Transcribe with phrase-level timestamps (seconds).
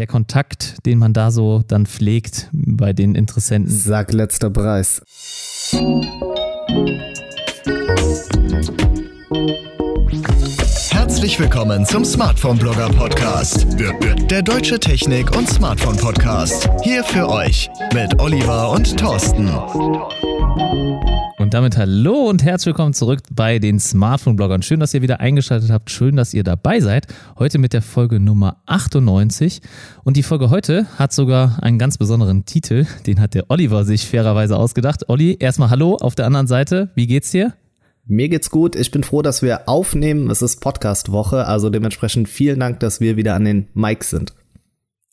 [0.00, 3.70] der Kontakt, den man da so dann pflegt bei den Interessenten.
[3.70, 5.02] Sag letzter Preis.
[11.30, 16.68] Herzlich willkommen zum Smartphone Blogger Podcast, der deutsche Technik- und Smartphone Podcast.
[16.82, 19.48] Hier für euch mit Oliver und Thorsten.
[21.38, 24.62] Und damit hallo und herzlich willkommen zurück bei den Smartphone-Bloggern.
[24.62, 25.92] Schön, dass ihr wieder eingeschaltet habt.
[25.92, 27.06] Schön, dass ihr dabei seid.
[27.38, 29.60] Heute mit der Folge Nummer 98.
[30.02, 32.86] Und die Folge heute hat sogar einen ganz besonderen Titel.
[33.06, 35.08] Den hat der Oliver sich fairerweise ausgedacht.
[35.08, 36.90] Olli, erstmal hallo auf der anderen Seite.
[36.96, 37.54] Wie geht's dir?
[38.10, 38.74] Mir geht's gut.
[38.74, 40.30] Ich bin froh, dass wir aufnehmen.
[40.30, 44.34] Es ist Podcast-Woche, also dementsprechend vielen Dank, dass wir wieder an den Mics sind.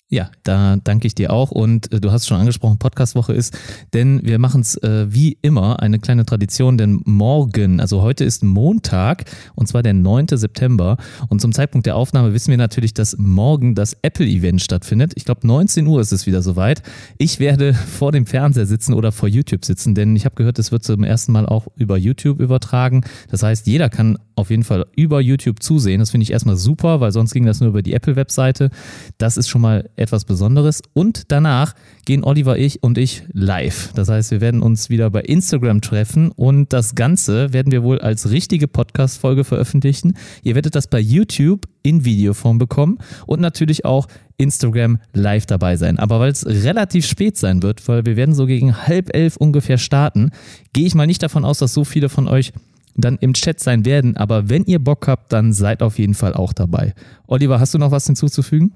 [0.09, 1.51] Ja, da danke ich dir auch.
[1.51, 3.57] Und äh, du hast schon angesprochen, Podcastwoche ist,
[3.93, 8.41] denn wir machen es äh, wie immer eine kleine Tradition, denn morgen, also heute ist
[8.41, 9.25] Montag
[9.55, 10.27] und zwar der 9.
[10.31, 10.95] September.
[11.27, 15.11] Und zum Zeitpunkt der Aufnahme wissen wir natürlich, dass morgen das Apple-Event stattfindet.
[15.15, 16.83] Ich glaube, 19 Uhr ist es wieder soweit.
[17.17, 20.71] Ich werde vor dem Fernseher sitzen oder vor YouTube sitzen, denn ich habe gehört, es
[20.71, 23.01] wird zum ersten Mal auch über YouTube übertragen.
[23.29, 25.99] Das heißt, jeder kann auf jeden Fall über YouTube zusehen.
[25.99, 28.69] Das finde ich erstmal super, weil sonst ging das nur über die Apple-Webseite.
[29.17, 30.81] Das ist schon mal etwas Besonderes.
[30.93, 31.73] Und danach
[32.05, 33.91] gehen Oliver, ich und ich live.
[33.95, 37.99] Das heißt, wir werden uns wieder bei Instagram treffen und das Ganze werden wir wohl
[37.99, 40.13] als richtige Podcast-Folge veröffentlichen.
[40.43, 44.07] Ihr werdet das bei YouTube in Videoform bekommen und natürlich auch
[44.37, 45.99] Instagram live dabei sein.
[45.99, 49.77] Aber weil es relativ spät sein wird, weil wir werden so gegen halb elf ungefähr
[49.77, 50.31] starten,
[50.73, 52.51] gehe ich mal nicht davon aus, dass so viele von euch
[52.97, 54.17] dann im Chat sein werden.
[54.17, 56.93] Aber wenn ihr Bock habt, dann seid auf jeden Fall auch dabei.
[57.27, 58.73] Oliver, hast du noch was hinzuzufügen?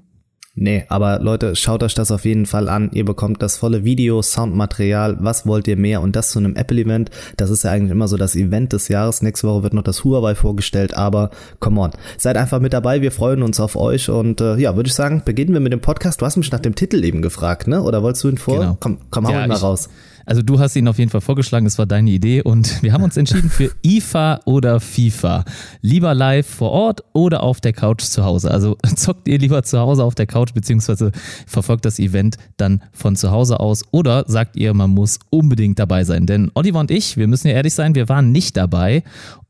[0.54, 2.90] Nee, aber Leute, schaut euch das auf jeden Fall an.
[2.92, 5.16] Ihr bekommt das volle Video, Soundmaterial.
[5.20, 6.02] Was wollt ihr mehr?
[6.02, 7.10] Und das zu einem Apple-Event.
[7.38, 9.22] Das ist ja eigentlich immer so das Event des Jahres.
[9.22, 10.94] Nächste Woche wird noch das Huawei vorgestellt.
[10.94, 13.00] Aber come on, seid einfach mit dabei.
[13.00, 14.10] Wir freuen uns auf euch.
[14.10, 16.20] Und äh, ja, würde ich sagen, beginnen wir mit dem Podcast.
[16.20, 17.82] Du hast mich nach dem Titel eben gefragt, ne?
[17.82, 18.58] Oder wolltest du ihn vor?
[18.58, 18.76] Genau.
[18.78, 19.88] Komm, komm, hau ja, ihn mal raus.
[20.26, 23.02] Also du hast ihn auf jeden Fall vorgeschlagen, es war deine Idee und wir haben
[23.02, 25.44] uns entschieden für IFA oder FIFA.
[25.80, 28.50] Lieber live vor Ort oder auf der Couch zu Hause.
[28.50, 31.12] Also zockt ihr lieber zu Hause auf der Couch beziehungsweise
[31.46, 36.04] verfolgt das Event dann von zu Hause aus oder sagt ihr, man muss unbedingt dabei
[36.04, 36.26] sein.
[36.26, 39.02] Denn Oliver und ich, wir müssen ja ehrlich sein, wir waren nicht dabei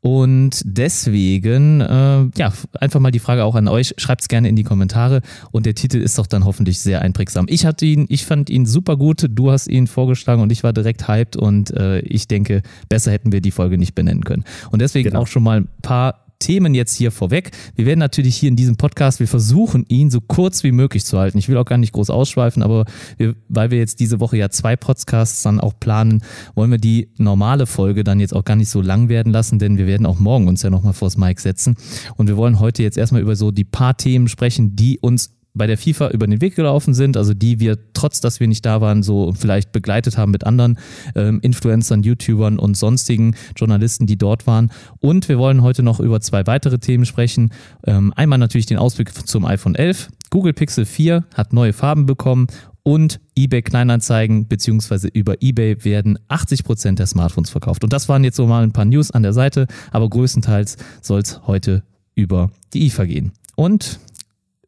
[0.04, 3.94] und deswegen, äh, ja, einfach mal die Frage auch an euch.
[3.98, 5.22] Schreibt es gerne in die Kommentare.
[5.52, 7.46] Und der Titel ist doch dann hoffentlich sehr einprägsam.
[7.48, 9.28] Ich hatte ihn, ich fand ihn super gut.
[9.30, 11.36] Du hast ihn vorgeschlagen und ich war direkt hyped.
[11.36, 14.42] Und äh, ich denke, besser hätten wir die Folge nicht benennen können.
[14.72, 15.22] Und deswegen genau.
[15.22, 17.52] auch schon mal ein paar Themen jetzt hier vorweg.
[17.76, 21.18] Wir werden natürlich hier in diesem Podcast, wir versuchen ihn so kurz wie möglich zu
[21.18, 21.38] halten.
[21.38, 22.84] Ich will auch gar nicht groß ausschweifen, aber
[23.16, 26.22] wir, weil wir jetzt diese Woche ja zwei Podcasts dann auch planen,
[26.56, 29.78] wollen wir die normale Folge dann jetzt auch gar nicht so lang werden lassen, denn
[29.78, 31.76] wir werden auch morgen uns ja nochmal vors Mic setzen.
[32.16, 35.66] Und wir wollen heute jetzt erstmal über so die paar Themen sprechen, die uns bei
[35.66, 38.80] der FIFA über den Weg gelaufen sind, also die wir, trotz dass wir nicht da
[38.80, 40.78] waren, so vielleicht begleitet haben mit anderen
[41.14, 44.70] ähm, Influencern, YouTubern und sonstigen Journalisten, die dort waren.
[45.00, 47.52] Und wir wollen heute noch über zwei weitere Themen sprechen.
[47.86, 50.08] Ähm, einmal natürlich den Ausblick zum iPhone 11.
[50.30, 52.46] Google Pixel 4 hat neue Farben bekommen
[52.82, 57.84] und eBay Kleinanzeigen beziehungsweise über eBay werden 80 Prozent der Smartphones verkauft.
[57.84, 61.20] Und das waren jetzt so mal ein paar News an der Seite, aber größtenteils soll
[61.20, 61.84] es heute
[62.14, 63.32] über die IFA gehen.
[63.54, 64.00] Und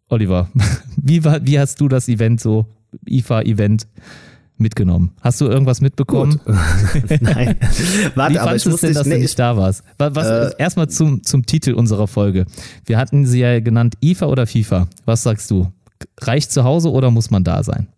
[0.09, 0.51] Oliver,
[0.97, 2.67] wie, war, wie hast du das Event so,
[3.07, 3.87] IFA-Event,
[4.57, 5.13] mitgenommen?
[5.21, 6.41] Hast du irgendwas mitbekommen?
[7.21, 7.57] Nein.
[8.15, 9.83] Warte, Wie aber ich wusste denn, dass nee, du nicht da warst?
[9.99, 12.47] Was, äh, erstmal zum, zum Titel unserer Folge.
[12.87, 14.89] Wir hatten sie ja genannt IFA oder FIFA.
[15.05, 15.73] Was sagst du?
[16.21, 17.89] Reicht zu Hause oder muss man da sein?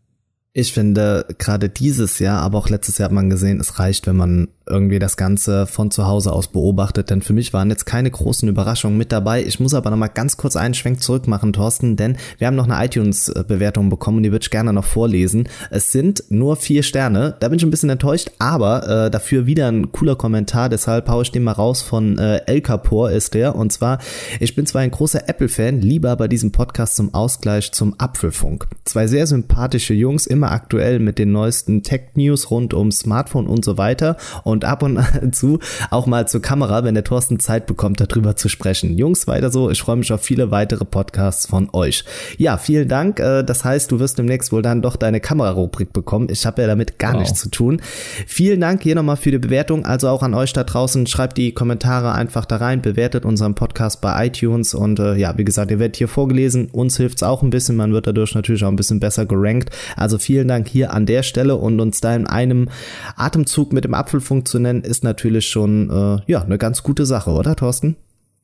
[0.53, 4.17] Ich finde, gerade dieses Jahr, aber auch letztes Jahr hat man gesehen, es reicht, wenn
[4.17, 8.11] man irgendwie das Ganze von zu Hause aus beobachtet, denn für mich waren jetzt keine
[8.11, 9.45] großen Überraschungen mit dabei.
[9.45, 12.69] Ich muss aber nochmal ganz kurz einen Schwenk zurück machen, Thorsten, denn wir haben noch
[12.69, 15.49] eine iTunes-Bewertung bekommen und die würde ich gerne noch vorlesen.
[15.71, 19.69] Es sind nur vier Sterne, da bin ich ein bisschen enttäuscht, aber äh, dafür wieder
[19.69, 23.55] ein cooler Kommentar, deshalb haue ich den mal raus von äh, El Capor ist der
[23.55, 23.99] und zwar,
[24.41, 28.67] ich bin zwar ein großer Apple-Fan, lieber bei diesem Podcast zum Ausgleich zum Apfelfunk.
[28.85, 33.79] Zwei sehr sympathische Jungs, immer aktuell mit den neuesten Tech-News rund um Smartphone und so
[33.79, 34.99] weiter und und ab und
[35.35, 35.59] zu
[35.91, 38.97] auch mal zur Kamera, wenn der Thorsten Zeit bekommt, darüber zu sprechen.
[38.97, 39.71] Jungs, weiter so.
[39.71, 42.05] Ich freue mich auf viele weitere Podcasts von euch.
[42.39, 43.21] Ja, vielen Dank.
[43.21, 46.29] Äh, das heißt, du wirst demnächst wohl dann doch deine Kamerarubrik bekommen.
[46.31, 47.21] Ich habe ja damit gar wow.
[47.21, 47.81] nichts zu tun.
[48.27, 49.85] Vielen Dank hier nochmal für die Bewertung.
[49.85, 51.07] Also auch an euch da draußen.
[51.07, 52.81] Schreibt die Kommentare einfach da rein.
[52.81, 54.75] Bewertet unseren Podcast bei iTunes.
[54.75, 56.69] Und äh, ja, wie gesagt, ihr werdet hier vorgelesen.
[56.73, 57.77] Uns hilft es auch ein bisschen.
[57.77, 59.71] Man wird dadurch natürlich auch ein bisschen besser gerankt.
[59.97, 62.69] Also vielen Dank hier an der Stelle und uns da in einem
[63.17, 67.31] Atemzug mit dem Apfelfunk zu nennen, ist natürlich schon äh, ja eine ganz gute Sache,
[67.31, 67.97] oder Thorsten?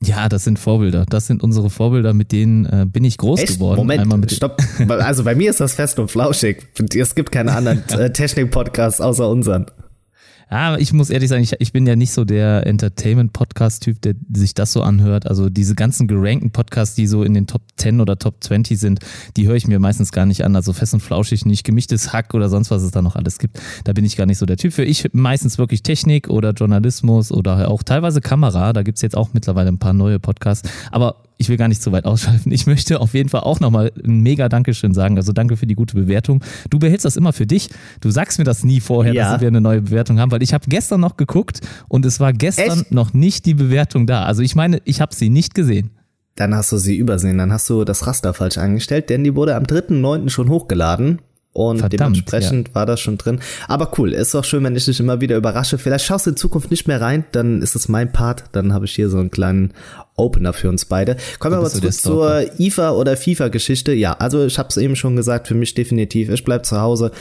[0.05, 1.05] Ja, das sind Vorbilder.
[1.09, 3.53] Das sind unsere Vorbilder, mit denen äh, bin ich groß Echt?
[3.55, 3.77] geworden.
[3.77, 4.61] Moment, stopp.
[4.89, 6.67] Also bei mir ist das fest und flauschig.
[6.95, 9.67] Es gibt keine anderen äh, Technik-Podcasts außer unseren.
[10.51, 14.53] Ja, ich muss ehrlich sagen, ich, ich bin ja nicht so der Entertainment-Podcast-Typ, der sich
[14.53, 15.27] das so anhört.
[15.27, 18.99] Also diese ganzen gerankten Podcasts, die so in den Top 10 oder Top 20 sind,
[19.37, 20.55] die höre ich mir meistens gar nicht an.
[20.55, 23.59] Also fest und flauschig nicht, gemischtes Hack oder sonst was es da noch alles gibt.
[23.83, 24.83] Da bin ich gar nicht so der Typ für.
[24.83, 28.73] Ich meistens wirklich Technik oder Journalismus oder auch teilweise Kamera.
[28.73, 30.69] Da gibt's jetzt auch mittlerweile ein paar neue Podcasts.
[30.91, 32.51] Aber ich will gar nicht zu weit ausschalten.
[32.51, 35.17] Ich möchte auf jeden Fall auch nochmal ein mega Dankeschön sagen.
[35.17, 36.43] Also danke für die gute Bewertung.
[36.69, 37.69] Du behältst das immer für dich.
[38.01, 39.31] Du sagst mir das nie vorher, ja.
[39.31, 42.33] dass wir eine neue Bewertung haben, weil ich habe gestern noch geguckt und es war
[42.33, 42.91] gestern Echt?
[42.91, 44.23] noch nicht die Bewertung da.
[44.23, 45.91] Also ich meine, ich habe sie nicht gesehen.
[46.35, 49.55] Dann hast du sie übersehen, dann hast du das Raster falsch eingestellt, denn die wurde
[49.55, 50.29] am 3.9.
[50.29, 51.19] schon hochgeladen.
[51.53, 52.75] Und Verdammt, dementsprechend ja.
[52.75, 53.39] war das schon drin.
[53.67, 55.77] Aber cool, ist auch schön, wenn ich dich immer wieder überrasche.
[55.77, 58.45] Vielleicht schaust du in Zukunft nicht mehr rein, dann ist es mein Part.
[58.53, 59.71] Dann habe ich hier so einen kleinen
[60.15, 61.15] Opener für uns beide.
[61.37, 63.93] Kommen wir aber zurück zur IFA oder FIFA-Geschichte.
[63.93, 66.29] Ja, also ich habe es eben schon gesagt, für mich definitiv.
[66.29, 67.11] Ich bleib zu Hause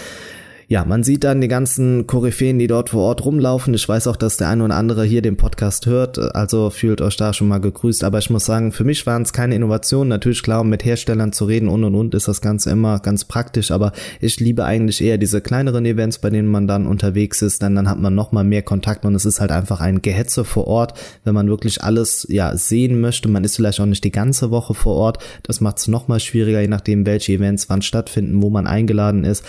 [0.72, 3.74] ja, man sieht dann die ganzen Koryphäen, die dort vor Ort rumlaufen.
[3.74, 7.18] Ich weiß auch, dass der eine oder andere hier den Podcast hört, also fühlt euch
[7.18, 8.02] da schon mal gegrüßt.
[8.04, 10.08] Aber ich muss sagen, für mich waren es keine Innovationen.
[10.08, 13.26] Natürlich klar, um mit Herstellern zu reden und und und ist das Ganze immer ganz
[13.26, 13.70] praktisch.
[13.70, 17.60] Aber ich liebe eigentlich eher diese kleineren Events, bei denen man dann unterwegs ist.
[17.60, 20.42] Denn dann hat man noch mal mehr Kontakt und es ist halt einfach ein Gehetze
[20.42, 23.28] vor Ort, wenn man wirklich alles ja sehen möchte.
[23.28, 25.18] Man ist vielleicht auch nicht die ganze Woche vor Ort.
[25.42, 29.24] Das macht es noch mal schwieriger, je nachdem, welche Events wann stattfinden, wo man eingeladen
[29.24, 29.44] ist.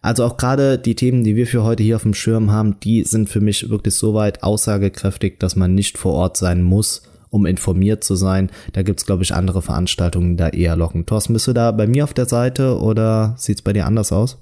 [0.00, 3.02] Also auch gerade die Themen, die wir für heute hier auf dem Schirm haben, die
[3.04, 7.46] sind für mich wirklich so weit aussagekräftig, dass man nicht vor Ort sein muss, um
[7.46, 8.50] informiert zu sein.
[8.72, 11.04] Da gibt's glaube ich, andere Veranstaltungen, die da eher locken.
[11.04, 14.38] Thorsten, bist du da bei mir auf der Seite oder sieht's bei dir anders aus?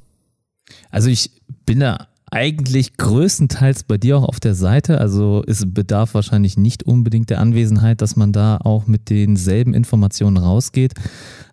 [0.90, 1.30] Also ich
[1.64, 4.98] bin da eigentlich größtenteils bei dir auch auf der Seite.
[4.98, 10.36] Also es bedarf wahrscheinlich nicht unbedingt der Anwesenheit, dass man da auch mit denselben Informationen
[10.36, 10.94] rausgeht.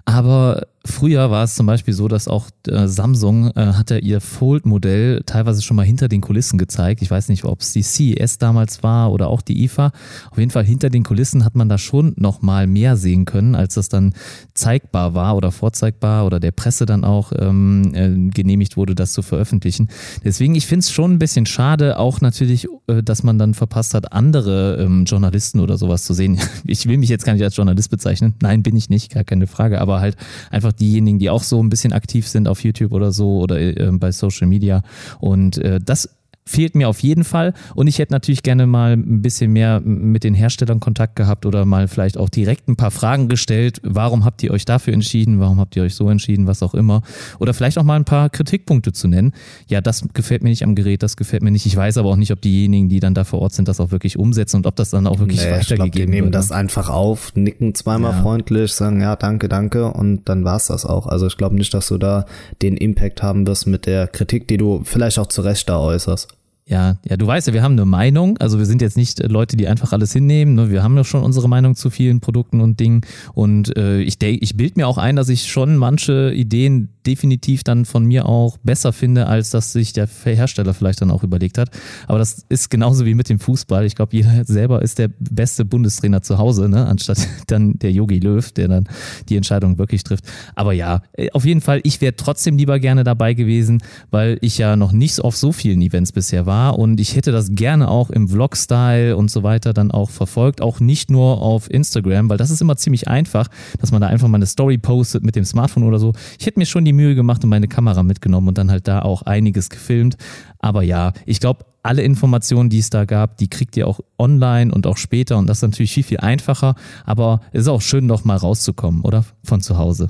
[0.06, 4.20] Aber Früher war es zum Beispiel so, dass auch äh, Samsung äh, hat ja ihr
[4.20, 7.02] Fold-Modell teilweise schon mal hinter den Kulissen gezeigt.
[7.02, 9.94] Ich weiß nicht, ob es die CES damals war oder auch die IFA.
[10.30, 13.56] Auf jeden Fall hinter den Kulissen hat man da schon noch mal mehr sehen können,
[13.56, 14.14] als das dann
[14.56, 19.22] zeigbar war oder vorzeigbar oder der Presse dann auch ähm, äh, genehmigt wurde, das zu
[19.22, 19.88] veröffentlichen.
[20.26, 23.94] Deswegen, ich finde es schon ein bisschen schade, auch natürlich, äh, dass man dann verpasst
[23.94, 26.40] hat, andere ähm, Journalisten oder sowas zu sehen.
[26.66, 28.36] Ich will mich jetzt gar nicht als Journalist bezeichnen.
[28.42, 30.16] Nein, bin ich nicht, gar keine Frage, aber halt
[30.50, 33.90] einfach diejenigen, die auch so ein bisschen aktiv sind auf YouTube oder so oder äh,
[33.94, 34.84] bei Social Media.
[35.20, 36.10] Und äh, das
[36.46, 37.54] fehlt mir auf jeden Fall.
[37.76, 41.66] Und ich hätte natürlich gerne mal ein bisschen mehr mit den Herstellern Kontakt gehabt oder
[41.66, 43.80] mal vielleicht auch direkt ein paar Fragen gestellt.
[43.84, 45.40] Warum habt ihr euch dafür entschieden?
[45.40, 46.48] Warum habt ihr euch so entschieden?
[46.48, 47.02] Was auch immer.
[47.40, 49.34] Oder vielleicht auch mal ein paar Kritikpunkte zu nennen.
[49.68, 51.66] Ja, das gefällt mir nicht am Gerät, das gefällt mir nicht.
[51.66, 53.92] Ich weiß aber auch nicht, ob diejenigen, die dann da vor Ort sind, das auch
[53.92, 56.36] wirklich umsetzen und ob das dann auch wirklich nee, weitergegeben glaub, die nehmen wird.
[56.36, 56.56] das ne?
[56.58, 58.22] einfach auf, nicken zweimal ja.
[58.22, 61.08] freundlich, sagen ja, danke, danke und dann war's das auch.
[61.08, 62.26] Also ich glaube nicht, dass du da
[62.62, 66.28] den Impact haben wirst mit der Kritik, die du vielleicht auch zu Recht da äußerst.
[66.66, 68.38] Ja, ja, du weißt ja, wir haben eine Meinung.
[68.38, 70.56] Also wir sind jetzt nicht Leute, die einfach alles hinnehmen.
[70.56, 70.72] Ne?
[70.72, 73.02] Wir haben ja schon unsere Meinung zu vielen Produkten und Dingen.
[73.34, 77.84] Und äh, ich, ich bild mir auch ein, dass ich schon manche Ideen definitiv dann
[77.84, 81.70] von mir auch besser finde, als dass sich der Hersteller vielleicht dann auch überlegt hat.
[82.08, 83.86] Aber das ist genauso wie mit dem Fußball.
[83.86, 86.86] Ich glaube, jeder selber ist der beste Bundestrainer zu Hause, ne?
[86.88, 87.18] anstatt
[87.48, 88.88] dann der Yogi Löw, der dann
[89.28, 90.24] die Entscheidung wirklich trifft.
[90.56, 94.58] Aber ja, äh, auf jeden Fall, ich wäre trotzdem lieber gerne dabei gewesen, weil ich
[94.58, 97.90] ja noch nicht auf so vielen Events bisher war war und ich hätte das gerne
[97.90, 102.38] auch im Vlog-Style und so weiter dann auch verfolgt, auch nicht nur auf Instagram, weil
[102.38, 103.48] das ist immer ziemlich einfach,
[103.80, 106.14] dass man da einfach mal eine Story postet mit dem Smartphone oder so.
[106.40, 109.02] Ich hätte mir schon die Mühe gemacht und meine Kamera mitgenommen und dann halt da
[109.02, 110.16] auch einiges gefilmt.
[110.60, 114.72] Aber ja, ich glaube, alle Informationen, die es da gab, die kriegt ihr auch online
[114.72, 118.06] und auch später und das ist natürlich viel, viel einfacher, aber es ist auch schön,
[118.06, 119.26] noch mal rauszukommen, oder?
[119.44, 120.10] Von zu Hause.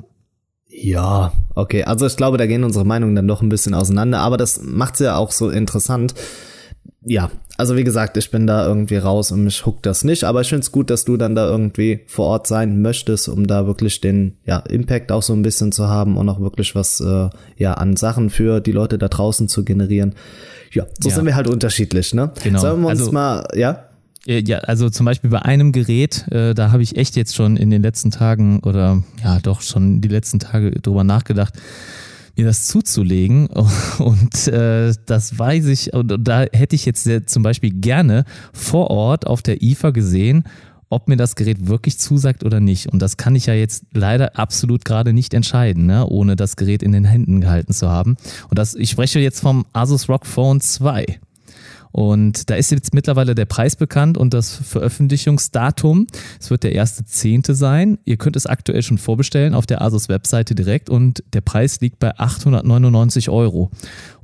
[0.76, 1.84] Ja, okay.
[1.84, 4.98] Also ich glaube, da gehen unsere Meinungen dann doch ein bisschen auseinander, aber das macht's
[4.98, 6.14] ja auch so interessant.
[7.06, 10.40] Ja, also wie gesagt, ich bin da irgendwie raus und mich huckt das nicht, aber
[10.40, 13.66] ich finde es gut, dass du dann da irgendwie vor Ort sein möchtest, um da
[13.66, 17.28] wirklich den ja, Impact auch so ein bisschen zu haben und auch wirklich was äh,
[17.56, 20.14] ja an Sachen für die Leute da draußen zu generieren.
[20.72, 21.14] Ja, so ja.
[21.14, 22.32] sind wir halt unterschiedlich, ne?
[22.42, 22.58] Genau.
[22.58, 23.84] Sollen wir uns also, mal, ja?
[24.26, 27.56] Äh, ja, also zum Beispiel bei einem Gerät, äh, da habe ich echt jetzt schon
[27.56, 31.54] in den letzten Tagen oder ja doch schon die letzten Tage drüber nachgedacht,
[32.36, 33.46] mir das zuzulegen.
[33.98, 39.26] Und äh, das weiß ich, und da hätte ich jetzt zum Beispiel gerne vor Ort
[39.26, 40.44] auf der IFA gesehen,
[40.90, 42.92] ob mir das Gerät wirklich zusagt oder nicht.
[42.92, 46.06] Und das kann ich ja jetzt leider absolut gerade nicht entscheiden, ne?
[46.06, 48.16] ohne das Gerät in den Händen gehalten zu haben.
[48.48, 51.18] Und das, ich spreche jetzt vom Asus ROG Phone 2.
[51.94, 56.08] Und da ist jetzt mittlerweile der Preis bekannt und das Veröffentlichungsdatum.
[56.40, 57.98] Es wird der erste Zehnte sein.
[58.04, 62.18] Ihr könnt es aktuell schon vorbestellen auf der Asus-Webseite direkt und der Preis liegt bei
[62.18, 63.70] 899 Euro.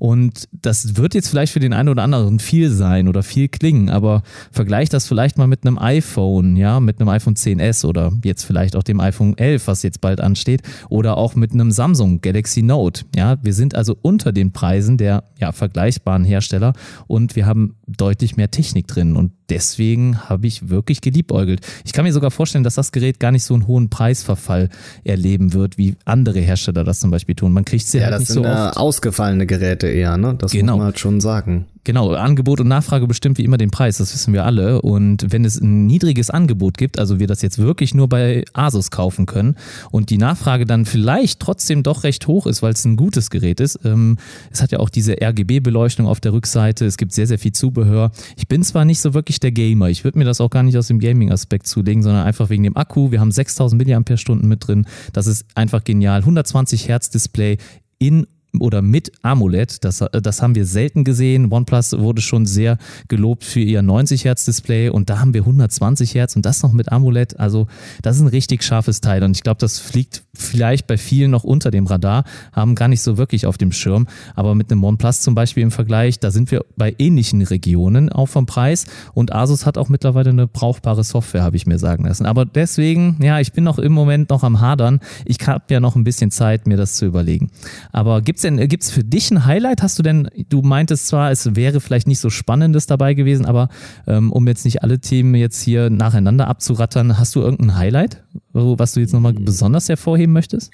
[0.01, 3.91] Und das wird jetzt vielleicht für den einen oder anderen viel sein oder viel klingen,
[3.91, 8.45] aber vergleicht das vielleicht mal mit einem iPhone, ja, mit einem iPhone 10s oder jetzt
[8.45, 12.63] vielleicht auch dem iPhone 11, was jetzt bald ansteht, oder auch mit einem Samsung Galaxy
[12.63, 13.05] Note.
[13.15, 16.73] Ja, wir sind also unter den Preisen der ja, vergleichbaren Hersteller
[17.07, 21.67] und wir haben deutlich mehr Technik drin und deswegen habe ich wirklich geliebäugelt.
[21.85, 24.69] Ich kann mir sogar vorstellen, dass das Gerät gar nicht so einen hohen Preisverfall
[25.05, 27.53] erleben wird, wie andere Hersteller das zum Beispiel tun.
[27.53, 28.77] Man kriegt sie ja, halt das nicht sind so oft.
[28.77, 30.35] ausgefallene Geräte eher, ne?
[30.39, 30.73] Das Genau.
[30.75, 31.67] muss man halt schon sagen.
[31.85, 34.83] Genau, Angebot und Nachfrage bestimmt wie immer den Preis, das wissen wir alle.
[34.83, 38.91] Und wenn es ein niedriges Angebot gibt, also wir das jetzt wirklich nur bei Asus
[38.91, 39.57] kaufen können
[39.91, 43.61] und die Nachfrage dann vielleicht trotzdem doch recht hoch ist, weil es ein gutes Gerät
[43.61, 43.79] ist.
[43.85, 44.19] Ähm,
[44.51, 48.13] es hat ja auch diese RGB-Beleuchtung auf der Rückseite, es gibt sehr, sehr viel Zubehör.
[48.37, 50.77] Ich bin zwar nicht so wirklich der Gamer, ich würde mir das auch gar nicht
[50.77, 53.11] aus dem Gaming-Aspekt zulegen, sondern einfach wegen dem Akku.
[53.11, 56.21] Wir haben 6000 mAh mit drin, das ist einfach genial.
[56.21, 57.57] 120 Hertz Display
[57.99, 58.27] in
[58.59, 59.85] oder mit AMOLED.
[59.85, 61.53] Das, das haben wir selten gesehen.
[61.53, 62.79] OnePlus wurde schon sehr
[63.09, 66.73] gelobt für ihr 90 Hertz Display und da haben wir 120 Hertz und das noch
[66.73, 67.39] mit AMOLED.
[67.39, 67.67] Also
[68.03, 71.45] das ist ein richtig scharfes Teil und ich glaube, das fliegt vielleicht bei vielen noch
[71.45, 74.07] unter dem Radar, haben gar nicht so wirklich auf dem Schirm.
[74.35, 78.27] Aber mit einem OnePlus zum Beispiel im Vergleich, da sind wir bei ähnlichen Regionen auch
[78.27, 82.27] vom Preis und Asus hat auch mittlerweile eine brauchbare Software, habe ich mir sagen lassen.
[82.27, 85.01] Aber deswegen, ja, ich bin noch im Moment noch am Hadern.
[85.25, 87.51] Ich habe ja noch ein bisschen Zeit, mir das zu überlegen.
[87.93, 89.83] Aber gibt's denn, gibt's für dich ein Highlight?
[89.83, 93.69] Hast du denn, du meintest zwar, es wäre vielleicht nicht so Spannendes dabei gewesen, aber
[94.07, 98.95] ähm, um jetzt nicht alle Themen jetzt hier nacheinander abzurattern, hast du irgendein Highlight, was
[98.95, 100.71] du jetzt nochmal besonders hervorheben möchtest?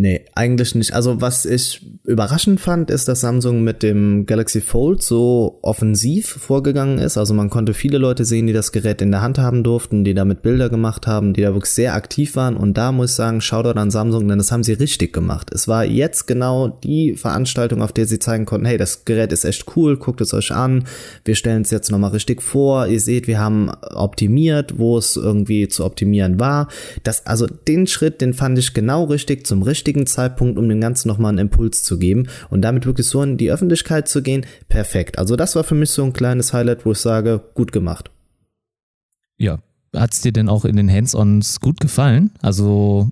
[0.00, 0.94] Nee, eigentlich nicht.
[0.94, 6.98] Also was ich überraschend fand, ist, dass Samsung mit dem Galaxy Fold so offensiv vorgegangen
[6.98, 7.18] ist.
[7.18, 10.14] Also man konnte viele Leute sehen, die das Gerät in der Hand haben durften, die
[10.14, 12.56] damit Bilder gemacht haben, die da wirklich sehr aktiv waren.
[12.56, 15.50] Und da muss ich sagen, Shoutout an Samsung, denn das haben sie richtig gemacht.
[15.52, 19.44] Es war jetzt genau die Veranstaltung, auf der sie zeigen konnten, hey, das Gerät ist
[19.44, 20.84] echt cool, guckt es euch an.
[21.24, 22.86] Wir stellen es jetzt nochmal richtig vor.
[22.86, 26.68] Ihr seht, wir haben optimiert, wo es irgendwie zu optimieren war.
[27.02, 31.08] Das, also den Schritt, den fand ich genau richtig zum richtigen Zeitpunkt, um dem Ganzen
[31.08, 34.44] nochmal einen Impuls zu geben und damit wirklich so in die Öffentlichkeit zu gehen.
[34.68, 35.18] Perfekt.
[35.18, 38.10] Also das war für mich so ein kleines Highlight, wo ich sage, gut gemacht.
[39.38, 39.58] Ja.
[39.96, 42.30] Hat es dir denn auch in den Hands-ons gut gefallen?
[42.42, 43.10] Also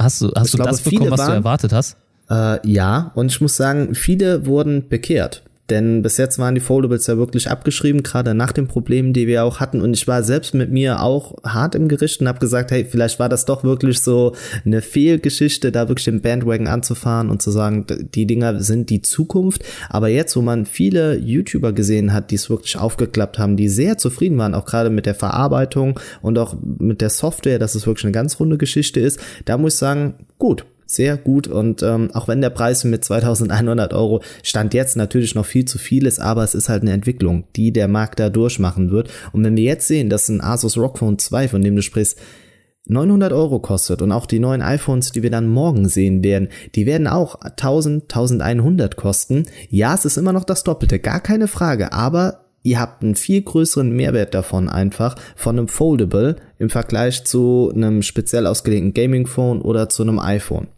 [0.00, 1.96] hast du, hast Ich du glaube, das bekommen, was du waren- erwartet hast?
[2.28, 5.44] Äh, ja, und ich muss sagen, viele wurden bekehrt.
[5.70, 9.44] Denn bis jetzt waren die Foldables ja wirklich abgeschrieben, gerade nach den Problemen, die wir
[9.44, 9.80] auch hatten.
[9.80, 13.18] Und ich war selbst mit mir auch hart im Gericht und habe gesagt, hey, vielleicht
[13.18, 17.84] war das doch wirklich so eine Fehlgeschichte, da wirklich den Bandwagon anzufahren und zu sagen,
[18.14, 19.64] die Dinger sind die Zukunft.
[19.88, 23.98] Aber jetzt, wo man viele YouTuber gesehen hat, die es wirklich aufgeklappt haben, die sehr
[23.98, 28.04] zufrieden waren, auch gerade mit der Verarbeitung und auch mit der Software, dass es wirklich
[28.04, 32.28] eine ganz runde Geschichte ist, da muss ich sagen, gut, sehr gut und ähm, auch
[32.28, 36.44] wenn der Preis mit 2100 Euro stand jetzt natürlich noch viel zu viel ist, aber
[36.44, 39.10] es ist halt eine Entwicklung, die der Markt da durchmachen wird.
[39.32, 42.18] Und wenn wir jetzt sehen, dass ein Asus ROG Phone 2, von dem du sprichst,
[42.88, 46.86] 900 Euro kostet und auch die neuen iPhones, die wir dann morgen sehen werden, die
[46.86, 49.46] werden auch 1000, 1100 kosten.
[49.70, 53.42] Ja, es ist immer noch das Doppelte, gar keine Frage, aber ihr habt einen viel
[53.42, 59.62] größeren Mehrwert davon einfach von einem Foldable im Vergleich zu einem speziell ausgelegten Gaming Phone
[59.62, 60.68] oder zu einem iPhone.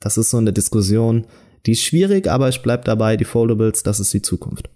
[0.00, 1.26] Das ist so eine Diskussion,
[1.66, 4.70] die ist schwierig, aber ich bleib dabei, die Foldables, das ist die Zukunft.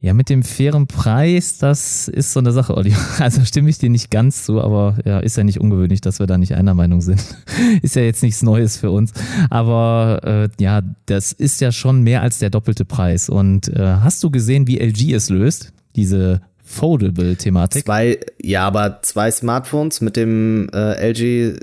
[0.00, 2.94] Ja, mit dem fairen Preis, das ist so eine Sache, Olli.
[3.18, 6.28] Also stimme ich dir nicht ganz zu, aber ja, ist ja nicht ungewöhnlich, dass wir
[6.28, 7.20] da nicht einer Meinung sind.
[7.82, 9.12] ist ja jetzt nichts Neues für uns.
[9.50, 13.28] Aber äh, ja, das ist ja schon mehr als der doppelte Preis.
[13.28, 15.72] Und äh, hast du gesehen, wie LG es löst?
[15.96, 17.84] Diese Foldable-Thematik?
[17.84, 21.58] Zwei, ja, aber zwei Smartphones mit dem äh, LG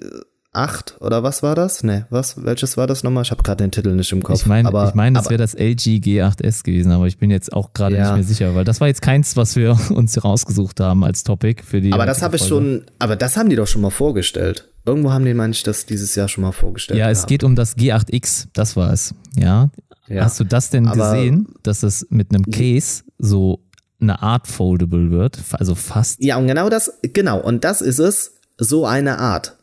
[0.56, 1.84] 8 oder was war das?
[1.84, 2.44] Ne, was?
[2.44, 3.24] Welches war das nochmal?
[3.24, 4.40] Ich habe gerade den Titel nicht im Kopf.
[4.42, 7.74] Ich meine, ich mein, das wäre das LG G8S gewesen, aber ich bin jetzt auch
[7.74, 8.04] gerade Ja.
[8.08, 11.64] nicht mehr sicher, weil das war jetzt keins, was wir uns rausgesucht haben als Topic
[11.64, 11.94] für die.
[11.94, 14.70] Aber das habe ich schon, aber das haben die doch schon mal vorgestellt.
[14.86, 17.00] Irgendwo haben die, meine ich, das dieses Jahr schon mal vorgestellt.
[17.00, 19.16] Ja, es geht um das G8X, das war es.
[19.38, 19.70] Ja.
[20.08, 20.24] Ja.
[20.26, 23.62] Hast du das denn Aber- gesehen, dass es mit einem Case so
[24.00, 25.40] eine Art Foldable wird?
[25.54, 26.24] Also fast.
[26.24, 29.56] Ja, und genau das, genau, und das ist es, so eine Art.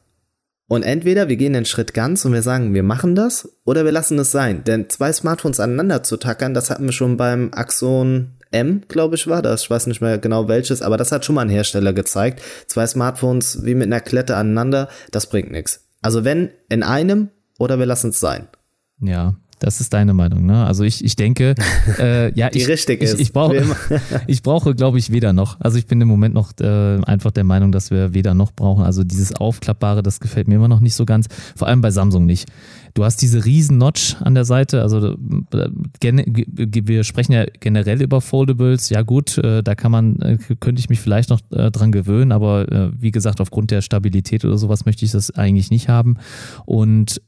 [0.72, 3.92] Und entweder wir gehen den Schritt ganz und wir sagen, wir machen das, oder wir
[3.92, 4.64] lassen es sein.
[4.64, 9.26] Denn zwei Smartphones aneinander zu tackern, das hatten wir schon beim Axon M, glaube ich,
[9.26, 9.64] war das.
[9.64, 12.40] Ich weiß nicht mehr genau welches, aber das hat schon mal ein Hersteller gezeigt.
[12.68, 15.90] Zwei Smartphones wie mit einer Klette aneinander, das bringt nichts.
[16.00, 18.48] Also wenn in einem oder wir lassen es sein.
[18.98, 19.34] Ja.
[19.62, 20.66] Das ist deine Meinung, ne?
[20.66, 21.54] Also ich, ich denke,
[22.00, 23.64] äh, ja, Die ich, richtig ich, ich, brauche,
[24.26, 25.60] ich brauche, glaube ich, weder noch.
[25.60, 28.82] Also ich bin im Moment noch äh, einfach der Meinung, dass wir weder noch brauchen.
[28.82, 31.28] Also dieses Aufklappbare, das gefällt mir immer noch nicht so ganz.
[31.54, 32.48] Vor allem bei Samsung nicht.
[32.94, 34.82] Du hast diese riesen Notch an der Seite.
[34.82, 35.16] Also
[35.52, 35.68] äh,
[36.02, 38.90] wir sprechen ja generell über Foldables.
[38.90, 42.32] Ja gut, äh, da kann man, äh, könnte ich mich vielleicht noch äh, dran gewöhnen.
[42.32, 46.16] Aber wie gesagt, aufgrund der Stabilität oder sowas möchte ich das eigentlich nicht haben.
[46.66, 47.20] Und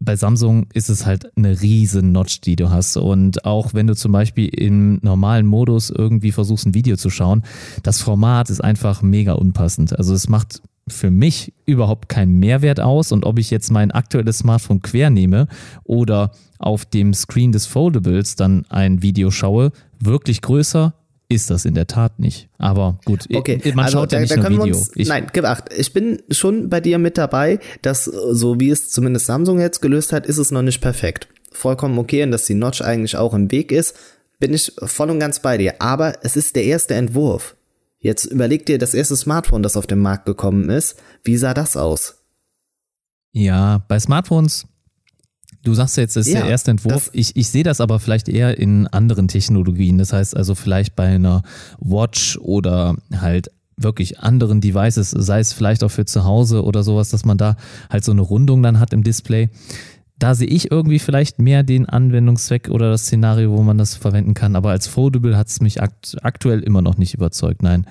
[0.00, 2.96] bei Samsung ist es halt eine riesen Notch, die du hast.
[2.96, 7.42] Und auch wenn du zum Beispiel im normalen Modus irgendwie versuchst, ein Video zu schauen,
[7.82, 9.96] das Format ist einfach mega unpassend.
[9.98, 13.12] Also es macht für mich überhaupt keinen Mehrwert aus.
[13.12, 15.48] Und ob ich jetzt mein aktuelles Smartphone quer nehme
[15.84, 20.94] oder auf dem Screen des Foldables dann ein Video schaue, wirklich größer
[21.28, 22.48] ist das in der Tat nicht.
[22.58, 24.76] Aber gut, Okay, man also schaut ja da, nicht da nur können wir Video.
[24.78, 25.64] uns, Ich- nein, gib acht.
[25.76, 29.80] Ich bin schon bei dir mit dabei, dass äh, so wie es zumindest Samsung jetzt
[29.82, 31.28] gelöst hat, ist es noch nicht perfekt.
[31.52, 33.94] Vollkommen okay und dass die Notch eigentlich auch im Weg ist,
[34.38, 35.74] bin ich voll und ganz bei dir.
[35.82, 37.56] Aber es ist der erste Entwurf.
[37.98, 40.96] Jetzt überleg dir das erste Smartphone, das auf den Markt gekommen ist.
[41.24, 42.14] Wie sah das aus?
[43.32, 44.66] Ja, bei Smartphones,
[45.64, 47.10] du sagst ja jetzt, das ist Ja, der erste Entwurf.
[47.12, 49.98] Ich, ich sehe das aber vielleicht eher in anderen Technologien.
[49.98, 51.42] Das heißt also vielleicht bei einer
[51.80, 57.10] Watch oder halt wirklich anderen Devices, sei es vielleicht auch für zu Hause oder sowas,
[57.10, 57.56] dass man da
[57.90, 59.50] halt so eine Rundung dann hat im Display.
[60.18, 64.34] Da sehe ich irgendwie vielleicht mehr den Anwendungszweck oder das Szenario, wo man das verwenden
[64.34, 64.56] kann.
[64.56, 67.62] Aber als Foldable hat es mich akt aktuell immer noch nicht überzeugt.
[67.62, 67.86] Nein.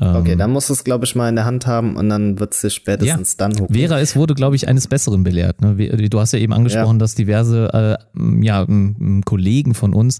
[0.00, 2.38] Ähm, Okay, dann musst du es, glaube ich, mal in der Hand haben und dann
[2.40, 3.74] wird es sich spätestens dann hucken.
[3.74, 5.60] Vera, es wurde, glaube ich, eines Besseren belehrt.
[5.60, 5.74] Ne?
[6.08, 6.98] Du hast ja eben angesprochen, Ja.
[6.98, 8.66] dass diverse äh, ja,
[9.24, 10.18] Kollegen von uns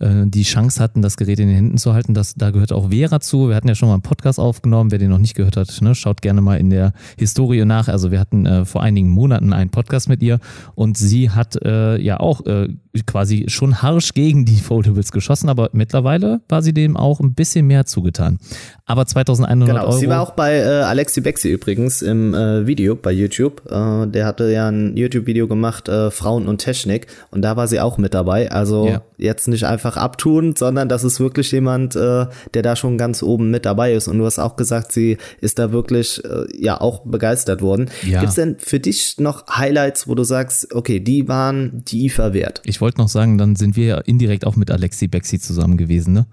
[0.00, 2.12] äh, die Chance hatten, das Gerät in den Händen zu halten.
[2.14, 3.48] Das, da gehört auch Vera zu.
[3.48, 4.90] Wir hatten ja schon mal einen Podcast aufgenommen.
[4.90, 7.88] Wer den noch nicht gehört hat, ne, schaut gerne mal in der Historie nach.
[7.88, 10.38] Also wir hatten äh, vor einigen Monaten einen Podcast mit ihr
[10.74, 12.68] und sie hat äh, ja auch äh,
[13.06, 17.66] quasi schon harsch gegen die Foldables geschossen, aber mittlerweile war sie dem auch ein bisschen
[17.66, 18.38] mehr zugetan.
[18.86, 19.92] Aber 2100 Genau, Euro.
[19.98, 23.62] sie war auch bei äh, Alexi Bexi übrigens im äh, Video bei YouTube.
[23.70, 27.80] Äh, der hatte ja ein YouTube-Video gemacht, äh, Frauen und Technik, und da war sie
[27.80, 28.50] auch mit dabei.
[28.52, 29.02] Also Ja.
[29.18, 33.50] jetzt nicht einfach abtun, sondern das ist wirklich jemand, äh, der da schon ganz oben
[33.50, 34.06] mit dabei ist.
[34.06, 37.90] Und du hast auch gesagt, sie ist da wirklich äh, ja auch begeistert worden.
[38.06, 38.20] Ja.
[38.20, 42.60] Gibt's denn für dich noch Highlights, wo du sagst, okay, die waren die IFA wert?
[42.64, 46.12] Ich wollte noch sagen, dann sind wir ja indirekt auch mit Alexi Bexi zusammen gewesen,
[46.12, 46.26] ne?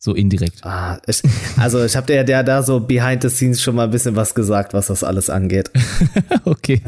[0.00, 0.64] So indirekt.
[0.64, 1.22] Ah, ich,
[1.56, 4.32] also ich habe der, der da so behind the scenes schon mal ein bisschen was
[4.32, 5.70] gesagt, was das alles angeht.
[6.44, 6.80] Okay.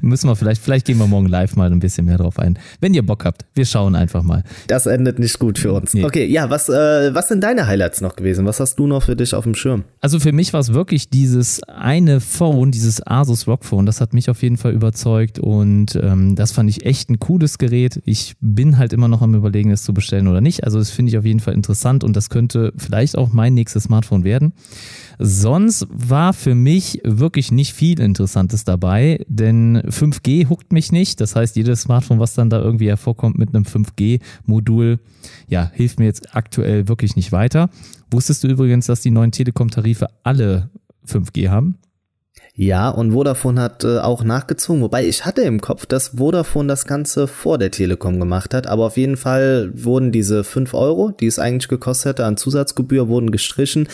[0.00, 2.58] Müssen wir vielleicht, vielleicht gehen wir morgen live mal ein bisschen mehr drauf ein.
[2.80, 4.42] Wenn ihr Bock habt, wir schauen einfach mal.
[4.66, 5.94] Das endet nicht gut für uns.
[5.94, 6.04] Nee.
[6.04, 8.46] Okay, ja, was, äh, was sind deine Highlights noch gewesen?
[8.46, 9.84] Was hast du noch für dich auf dem Schirm?
[10.00, 14.12] Also für mich war es wirklich dieses eine Phone, dieses Asus Rock Phone, das hat
[14.12, 18.02] mich auf jeden Fall überzeugt und ähm, das fand ich echt ein cooles Gerät.
[18.04, 20.64] Ich bin halt immer noch am überlegen, es zu bestellen oder nicht.
[20.64, 22.45] Also das finde ich auf jeden Fall interessant und das könnte
[22.76, 24.52] vielleicht auch mein nächstes Smartphone werden.
[25.18, 31.20] Sonst war für mich wirklich nicht viel Interessantes dabei, denn 5G huckt mich nicht.
[31.20, 34.98] Das heißt, jedes Smartphone, was dann da irgendwie hervorkommt mit einem 5G-Modul,
[35.48, 37.70] ja, hilft mir jetzt aktuell wirklich nicht weiter.
[38.10, 40.70] Wusstest du übrigens, dass die neuen Telekom-Tarife alle
[41.06, 41.78] 5G haben?
[42.58, 46.86] Ja, und Vodafone hat äh, auch nachgezogen, wobei ich hatte im Kopf, dass Vodafone das
[46.86, 51.26] Ganze vor der Telekom gemacht hat, aber auf jeden Fall wurden diese 5 Euro, die
[51.26, 53.88] es eigentlich gekostet hätte an Zusatzgebühr, wurden gestrichen.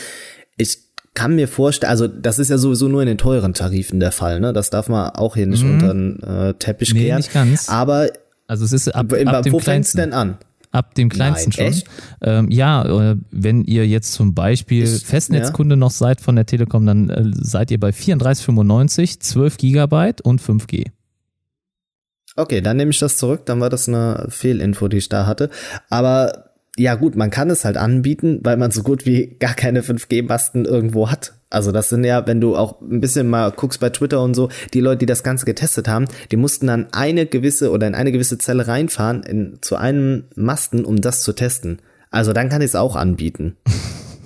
[0.56, 0.78] Ich
[1.14, 4.38] kann mir vorstellen, also das ist ja sowieso nur in den teuren Tarifen der Fall,
[4.38, 4.52] ne?
[4.52, 7.00] Das darf man auch hier nicht unter den äh, Teppich Mhm.
[7.00, 7.16] Nee, kehren.
[7.18, 7.68] nicht ganz.
[7.68, 8.10] Aber
[8.46, 10.38] Also es ist ab, ab dem wo fängt's denn an?
[10.72, 11.82] Ab dem kleinsten Nein, schon.
[12.22, 16.86] Ähm, ja, äh, wenn ihr jetzt zum Beispiel Ich- Festnetzkunde noch seid von der Telekom,
[16.86, 20.86] dann äh, seid ihr bei 34,95, 12 Gigabyte und 5G.
[22.36, 25.50] Okay, dann nehme ich das zurück, dann war das eine Fehlinfo, die ich da hatte.
[25.90, 29.82] Aber ja gut, man kann es halt anbieten, weil man so gut wie gar keine
[29.82, 31.34] 5G-Masten irgendwo hat.
[31.50, 34.48] Also das sind ja, wenn du auch ein bisschen mal guckst bei Twitter und so,
[34.72, 38.10] die Leute, die das Ganze getestet haben, die mussten dann eine gewisse oder in eine
[38.10, 41.80] gewisse Zelle reinfahren in, zu einem Masten, um das zu testen.
[42.10, 43.56] Also dann kann ich es auch anbieten.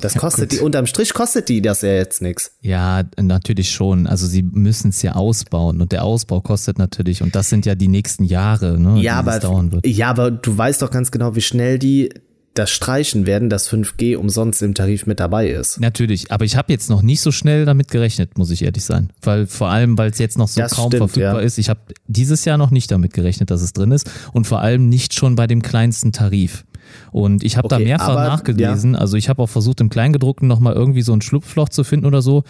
[0.01, 2.53] Das kostet die, unterm Strich kostet die das ja jetzt nichts.
[2.61, 4.07] Ja, natürlich schon.
[4.07, 7.75] Also sie müssen es ja ausbauen und der Ausbau kostet natürlich und das sind ja
[7.75, 9.85] die nächsten Jahre, ne, Ja, die aber, das dauern wird.
[9.85, 12.11] ja, aber du weißt doch ganz genau, wie schnell die
[12.59, 15.81] das streichen werden, dass 5G umsonst im Tarif mit dabei ist.
[15.81, 19.11] Natürlich, aber ich habe jetzt noch nicht so schnell damit gerechnet, muss ich ehrlich sein.
[19.23, 21.47] Weil vor allem, weil es jetzt noch so Das kaum stimmt, verfügbar ja.
[21.47, 21.59] ist.
[21.59, 24.89] Ich habe dieses Jahr noch nicht damit gerechnet, dass es drin ist und vor allem
[24.89, 26.65] nicht schon bei dem kleinsten Tarif.
[27.13, 28.95] Und ich habe da Okay, mehrfach aber, nachgelesen.
[28.97, 32.23] Also ich habe auch versucht, im Kleingedruckten nochmal irgendwie so ein Schlupfloch zu finden oder
[32.23, 32.43] so.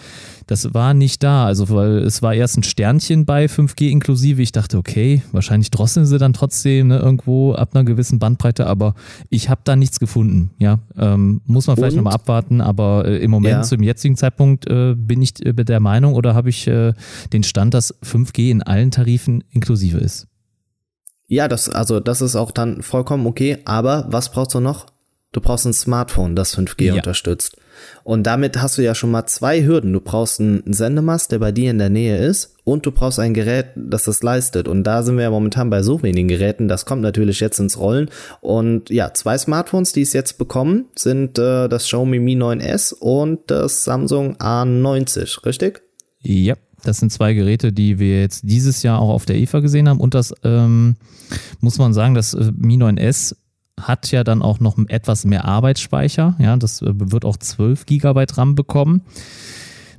[0.47, 1.47] Das war nicht da.
[1.47, 4.43] Also weil es war erst ein Sternchen bei 5G inklusive.
[4.43, 8.95] Ich dachte, okay, wahrscheinlich drosseln sie dann trotzdem ne, irgendwo ab einer gewissen Bandbreite, aber
[9.31, 10.51] ich habe da nichts gefunden.
[10.59, 13.63] Ja, ähm, muss man vielleicht nochmal abwarten, aber äh, im Moment, Ja.
[13.63, 16.93] zum jetzigen Zeitpunkt, äh, bin ich äh, der Meinung oder habe ich äh,
[17.33, 20.29] den Stand, dass 5G in allen Tarifen inklusive ist.
[21.29, 24.87] Ja, das, also das ist auch dann vollkommen okay, aber was brauchst du noch?
[25.33, 26.95] Du brauchst ein Smartphone, das 5G Ja.
[26.95, 27.57] unterstützt.
[28.05, 29.93] Und damit hast du ja schon mal zwei Hürden.
[29.93, 33.35] Du brauchst einen Sendemast, der bei dir in der Nähe ist, und du brauchst ein
[33.35, 34.67] Gerät, das das leistet.
[34.67, 36.69] Und da sind wir ja momentan bei so wenigen Geräten.
[36.69, 38.09] Das kommt natürlich jetzt ins Rollen.
[38.41, 43.41] Und ja, zwei Smartphones, die es jetzt bekommen, sind äh, das Xiaomi Mi 9S und
[43.51, 45.83] das Samsung A90, richtig?
[46.23, 49.89] Ja, das sind zwei Geräte, die wir jetzt dieses Jahr auch auf der IFA gesehen
[49.89, 50.01] haben.
[50.01, 50.97] Und das ähm,
[51.61, 53.37] muss man sagen, das äh, Mi 9S
[53.81, 56.37] hat ja dann auch noch etwas mehr Arbeitsspeicher.
[56.39, 59.03] Ja, das äh, wird auch 12 Gigabyte RAM bekommen.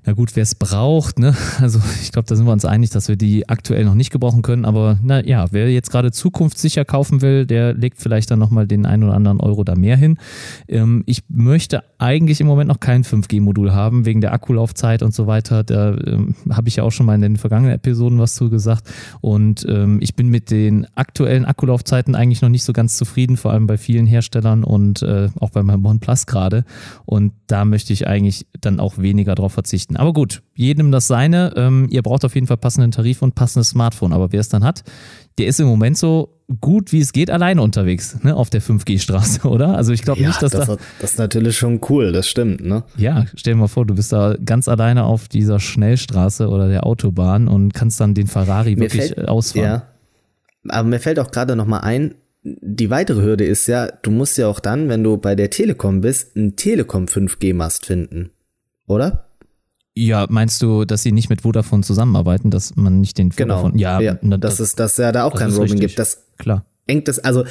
[0.08, 1.36] Na gut, wer es braucht, ne?
[1.60, 4.42] Also ich glaube, da sind wir uns einig, dass wir die aktuell noch nicht gebrauchen
[4.42, 4.64] können.
[4.64, 8.86] Aber na ja, wer jetzt gerade zukunftssicher kaufen will, der legt vielleicht dann nochmal den
[8.86, 10.18] einen oder anderen Euro da mehr hin.
[10.70, 15.28] Ähm, ich möchte eigentlich im Moment noch kein 5G-Modul haben, wegen der Akkulaufzeit und so
[15.28, 15.66] weiter.
[15.66, 18.90] Da ähm, habe ich ja auch schon mal in den vergangenen Episoden was zu gesagt.
[19.20, 23.52] Und ähm, ich bin mit den aktuellen Akkulaufzeiten eigentlich noch nicht so ganz zufrieden, vor
[23.52, 26.64] allem bei vielen Herstellern und äh, auch bei meinem OnePlus gerade.
[27.06, 29.97] Und da möchte ich eigentlich dann auch weniger drauf verzichten.
[29.98, 31.54] Aber gut, jedem das seine.
[31.56, 34.14] Ähm, ihr braucht auf jeden Fall passenden Tarif und passendes Smartphone.
[34.14, 34.84] Aber wer es dann hat,
[35.38, 39.48] der ist im Moment so gut wie es geht alleine unterwegs ne, auf der 5G-Straße,
[39.48, 39.76] oder?
[39.76, 40.78] Also ich glaube nicht, dass das, da.
[41.02, 42.84] das ist natürlich schon cool, das stimmt, ne?
[42.96, 46.86] Ja, stell dir mal vor, du bist da ganz alleine auf dieser Schnellstraße oder der
[46.86, 49.66] Autobahn und kannst dann den Ferrari Mir wirklich fällt- ausfahren.
[49.66, 49.88] Ja.
[50.70, 54.38] Aber mir fällt auch gerade noch mal ein, die weitere Hürde ist ja, du musst
[54.38, 58.30] ja auch dann, wenn du bei der Telekom bist, einen Telekom 5G-Mast finden.
[58.88, 59.27] Oder?
[59.98, 63.62] Ja, meinst du, dass sie nicht mit Vodafone zusammenarbeiten, dass man nicht den Genau.
[63.62, 65.98] Vodafone, ja, na, das, ist, dass ja da auch das kein Roaming gibt.
[65.98, 66.66] Das klar.
[66.86, 67.44] engt das, also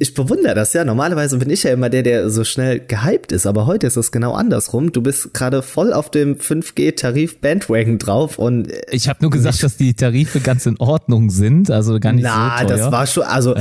[0.00, 0.84] ich bewundere das ja.
[0.84, 4.12] Normalerweise bin ich ja immer der, der so schnell gehypt ist, aber heute ist es
[4.12, 4.92] genau andersrum.
[4.92, 9.76] Du bist gerade voll auf dem 5G-Tarif-Bandwagon drauf und äh, Ich habe nur gesagt, dass
[9.76, 12.76] die Tarife ganz in Ordnung sind, also gar nicht Na, so teuer.
[12.76, 13.54] das war schon, also,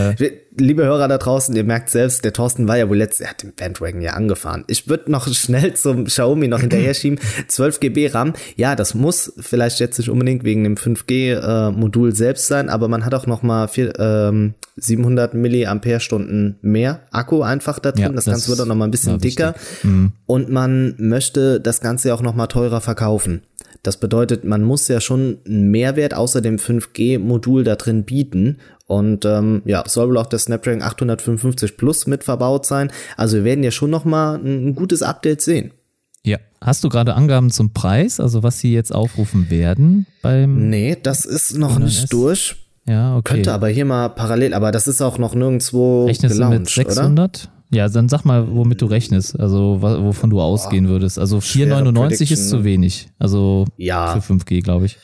[0.59, 3.43] liebe Hörer da draußen, ihr merkt selbst, der Thorsten war ja wohl letzt, er hat
[3.43, 4.63] den Bandwagon ja angefahren.
[4.67, 7.19] Ich würde noch schnell zum Xiaomi noch hinterher schieben.
[7.47, 12.69] 12 GB RAM, ja, das muss vielleicht jetzt nicht unbedingt wegen dem 5G-Modul selbst sein,
[12.69, 18.03] aber man hat auch noch mal vier, ähm, 700 Milliampere-Stunden mehr Akku einfach da drin.
[18.03, 19.55] Ja, das, das Ganze wird auch noch mal ein bisschen dicker.
[19.83, 20.11] Mhm.
[20.25, 23.41] Und man möchte das Ganze auch noch mal teurer verkaufen.
[23.83, 28.57] Das bedeutet, man muss ja schon einen Mehrwert außer dem 5G-Modul da drin bieten.
[28.87, 32.89] Und ähm, ja, soll wohl auch der Snapdragon 855 Plus mit verbaut sein.
[33.17, 35.71] Also wir werden ja schon noch mal ein, ein gutes Update sehen.
[36.23, 36.37] Ja.
[36.61, 41.25] Hast du gerade Angaben zum Preis, also was sie jetzt aufrufen werden beim Nee, das
[41.25, 42.55] ist noch nicht durch.
[42.87, 43.35] Ja, okay.
[43.35, 46.77] Könnte aber hier mal parallel, aber das ist auch noch nirgendwo Rechnest du mit gelauncht,
[46.77, 46.85] oder?
[46.95, 47.49] 600?
[47.69, 51.19] Ja, dann sag mal, womit du rechnest, also wovon du ausgehen würdest.
[51.19, 53.09] Also schwere 4,99 ist zu wenig.
[53.19, 54.17] Also Ja.
[54.19, 54.97] für 5G, glaube ich.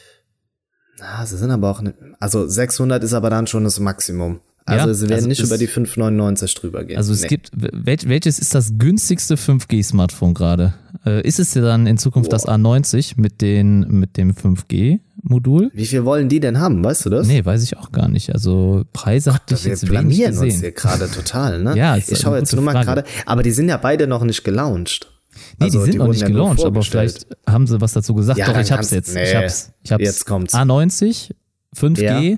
[1.02, 4.40] Ah, sie sind aber auch, ne, also 600 ist aber dann schon das Maximum.
[4.66, 6.96] Also Ja, sie werden also nicht über die 599 drüber gehen.
[6.98, 7.28] Also es Nee.
[7.28, 10.74] gibt, wel, welches ist das günstigste 5G-Smartphone gerade?
[11.06, 15.70] Äh, ist es ja dann in Zukunft das A90 mit, den, mit dem 5G-Modul?
[15.74, 17.28] Wie viel wollen die denn haben, weißt du das?
[17.28, 18.32] Nee, weiß ich auch gar nicht.
[18.34, 20.62] Also Preise hatte ich wir jetzt wenig blamieren uns gesehen.
[20.62, 21.74] hier gerade total, ne?
[21.78, 25.10] Ja, ich schaue jetzt nur mal gerade, aber die sind ja beide noch nicht gelauncht.
[25.60, 28.40] Nee, Also, die sind noch wurden nicht gelauncht, aber vielleicht haben sie was dazu gesagt.
[28.40, 29.14] Ja, Doch, ich hab's jetzt.
[29.14, 29.72] nee, ich hab's.
[29.84, 30.04] Ich hab's.
[30.04, 30.54] jetzt kommt's.
[30.54, 31.32] A90,
[31.76, 32.38] 5G, Ja.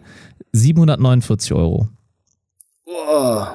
[0.53, 1.89] 749 Euro.
[2.85, 3.45] Oh,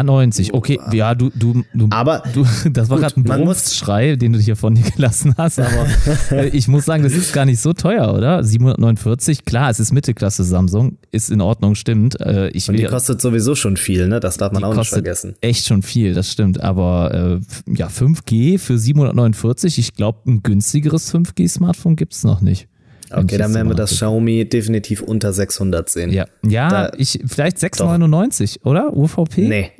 [0.00, 4.38] A90, okay, ja, du, du, du, Aber du das war gerade ein Berufsschrei, den du
[4.38, 5.86] hier von dir gelassen hast, aber
[6.30, 8.42] äh, ich muss sagen, das ist gar nicht so teuer, oder?
[8.44, 12.20] 749, klar, es ist Mittelklasse Samsung, ist in Ordnung, stimmt.
[12.20, 14.20] Äh, ich und die will, kostet sowieso schon viel, ne?
[14.20, 15.34] Das darf man auch nicht vergessen.
[15.40, 21.14] echt schon viel, das stimmt, aber äh, ja, 5G für 749, ich glaube, ein günstigeres
[21.14, 22.68] 5G-Smartphone gibt's noch nicht.
[23.10, 26.10] Okay, dann werden wir das Xiaomi definitiv unter 600 sehen.
[26.10, 28.96] Ja, ja, Da- ich vielleicht 6,99, oder?
[28.96, 29.46] UVP?
[29.46, 29.70] Nee.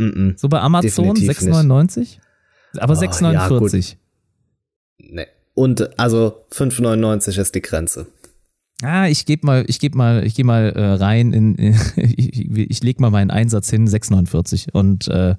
[0.00, 2.18] Mm So bei Amazon Definitiv 6,99?
[2.78, 3.96] Aber Oh, 6,49.
[4.98, 5.26] Nee.
[5.54, 8.06] Und also 5,99 ist die Grenze.
[8.82, 12.50] Ah, ich gebe mal, ich gebe mal, ich gehe mal äh, rein in, in ich,
[12.50, 14.70] ich leg mal meinen Einsatz hin, 6,49.
[14.72, 15.36] Und äh,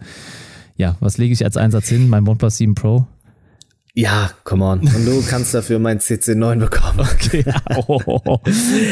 [0.75, 2.09] ja, was lege ich als Einsatz hin?
[2.09, 3.07] Mein OnePlus 7 Pro?
[3.93, 4.79] Ja, come on.
[4.79, 7.07] Und du kannst dafür mein CC9 bekommen.
[7.21, 7.43] Okay.
[7.87, 7.99] Oh.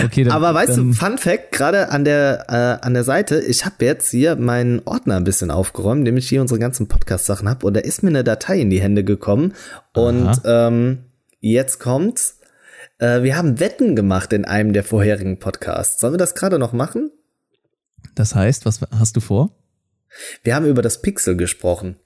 [0.05, 3.65] okay dann, Aber weißt du, Fun Fact, gerade an der, äh, an der Seite, ich
[3.65, 7.65] habe jetzt hier meinen Ordner ein bisschen aufgeräumt, indem ich hier unsere ganzen Podcast-Sachen habe.
[7.65, 9.53] Und da ist mir eine Datei in die Hände gekommen.
[9.93, 11.05] Und ähm,
[11.39, 12.39] jetzt kommt's.
[12.99, 15.99] Äh, wir haben Wetten gemacht in einem der vorherigen Podcasts.
[15.99, 17.11] Sollen wir das gerade noch machen?
[18.15, 19.55] Das heißt, was hast du vor?
[20.43, 21.97] Wir haben über das Pixel gesprochen.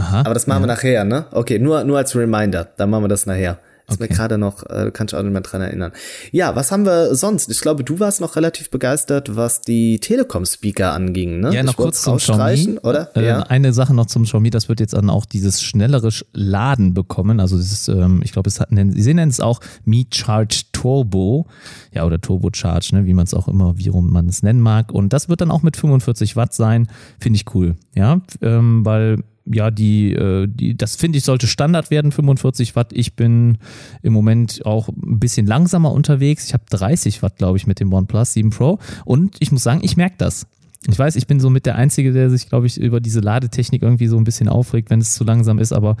[0.00, 0.20] Aha.
[0.20, 0.68] Aber das machen ja.
[0.68, 1.26] wir nachher, ne?
[1.32, 2.68] Okay, nur, nur als Reminder.
[2.76, 3.58] Dann machen wir das nachher.
[3.90, 4.08] Ist okay.
[4.08, 5.90] mir gerade noch, äh, kann ich auch nicht mehr dran erinnern.
[6.30, 7.50] Ja, was haben wir sonst?
[7.50, 11.52] Ich glaube, du warst noch relativ begeistert, was die Telekom-Speaker anging, ne?
[11.52, 12.78] Ja, noch ich kurz zum Xiaomi.
[12.84, 13.10] oder?
[13.16, 13.40] Äh, ja.
[13.42, 17.40] Eine Sache noch zum Xiaomi, das wird jetzt dann auch dieses schnellere Laden bekommen.
[17.40, 21.46] Also das ist, ähm, ich glaube, es hat, sie nennen es auch Mi Charge Turbo.
[21.92, 23.06] Ja, oder Turbo Charge, ne?
[23.06, 24.92] wie man es auch immer, wie rum man es nennen mag.
[24.92, 26.88] Und das wird dann auch mit 45 Watt sein.
[27.18, 27.74] Finde ich cool.
[27.96, 32.92] Ja, ähm, weil ja, die, äh, die, das finde ich sollte Standard werden, 45 Watt.
[32.92, 33.58] Ich bin
[34.02, 36.46] im Moment auch ein bisschen langsamer unterwegs.
[36.46, 38.78] Ich habe 30 Watt, glaube ich, mit dem OnePlus 7 Pro.
[39.04, 40.46] Und ich muss sagen, ich merke das.
[40.88, 43.82] Ich weiß, ich bin so mit der Einzige, der sich, glaube ich, über diese Ladetechnik
[43.82, 45.72] irgendwie so ein bisschen aufregt, wenn es zu langsam ist.
[45.72, 45.96] Aber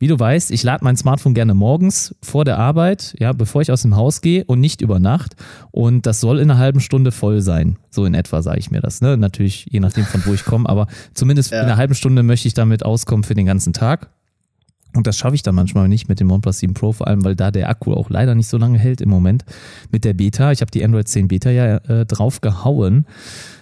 [0.00, 3.70] wie du weißt, ich lade mein Smartphone gerne morgens vor der Arbeit, ja, bevor ich
[3.70, 5.36] aus dem Haus gehe und nicht über Nacht.
[5.70, 7.76] Und das soll in einer halben Stunde voll sein.
[7.90, 9.02] So in etwa sage ich mir das.
[9.02, 9.18] Ne?
[9.18, 11.60] Natürlich, je nachdem, von wo ich komme, aber zumindest ja.
[11.60, 14.08] in einer halben Stunde möchte ich damit auskommen für den ganzen Tag.
[14.94, 17.36] Und das schaffe ich dann manchmal nicht mit dem OnePlus 7 Pro, vor allem weil
[17.36, 19.44] da der Akku auch leider nicht so lange hält im Moment
[19.90, 20.50] mit der Beta.
[20.52, 23.06] Ich habe die Android 10 Beta ja äh, drauf gehauen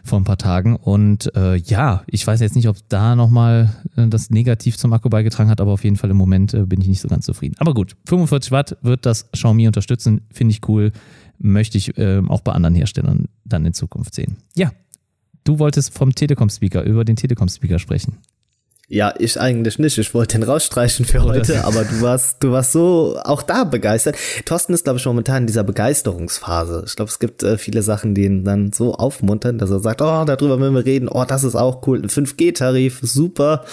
[0.04, 4.08] vor ein paar Tagen und äh, ja, ich weiß jetzt nicht, ob da nochmal äh,
[4.08, 6.88] das negativ zum Akku beigetragen hat, aber auf jeden Fall im Moment äh, bin ich
[6.88, 7.56] nicht so ganz zufrieden.
[7.58, 10.92] Aber gut, 45 Watt wird das Xiaomi unterstützen, finde ich cool,
[11.38, 14.38] möchte ich äh, auch bei anderen Herstellern dann in Zukunft sehen.
[14.56, 14.72] Ja,
[15.44, 18.18] du wolltest vom Telekom-Speaker, über den Telekom-Speaker sprechen.
[18.90, 19.98] Ja, ich eigentlich nicht.
[19.98, 24.16] Ich wollte den rausstreichen für heute, aber du warst, du warst so auch da begeistert.
[24.46, 26.84] Thorsten ist, glaube ich, momentan in dieser Begeisterungsphase.
[26.86, 30.00] Ich glaube, es gibt äh, viele Sachen, die ihn dann so aufmuntern, dass er sagt,
[30.00, 31.10] oh, darüber müssen wir reden.
[31.10, 32.00] Oh, das ist auch cool.
[32.02, 33.66] Ein 5G-Tarif, super.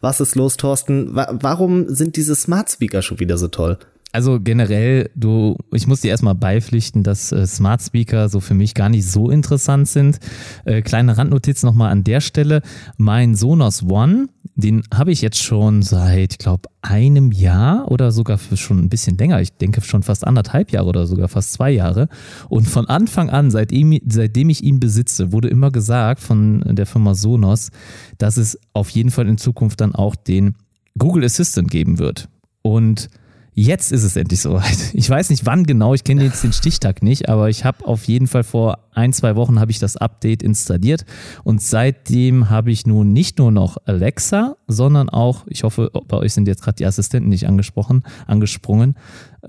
[0.00, 1.16] Was ist los, Thorsten?
[1.16, 3.76] Wa warum sind diese Smart Speaker schon wieder so toll?
[4.12, 8.74] Also generell, du, ich muss dir erstmal beipflichten, dass äh, Smart Speaker so für mich
[8.74, 10.18] gar nicht so interessant sind.
[10.64, 12.62] Äh, kleine Randnotiz nochmal an der Stelle.
[12.96, 18.38] Mein Sonos One, den habe ich jetzt schon seit, ich glaube, einem Jahr oder sogar
[18.38, 19.40] schon ein bisschen länger.
[19.40, 22.08] Ich denke schon fast anderthalb Jahre oder sogar fast zwei Jahre.
[22.48, 27.14] Und von Anfang an, seitdem, seitdem ich ihn besitze, wurde immer gesagt von der Firma
[27.14, 27.70] Sonos,
[28.18, 30.54] dass es auf jeden Fall in Zukunft dann auch den
[30.98, 32.28] Google Assistant geben wird.
[32.62, 33.08] Und
[33.52, 34.94] Jetzt ist es endlich soweit.
[34.94, 38.04] Ich weiß nicht wann genau, ich kenne jetzt den Stichtag nicht, aber ich habe auf
[38.04, 41.04] jeden Fall vor ein, zwei Wochen habe ich das Update installiert
[41.42, 46.32] und seitdem habe ich nun nicht nur noch Alexa, sondern auch, ich hoffe, bei euch
[46.32, 48.96] sind jetzt gerade die Assistenten nicht angesprochen, angesprungen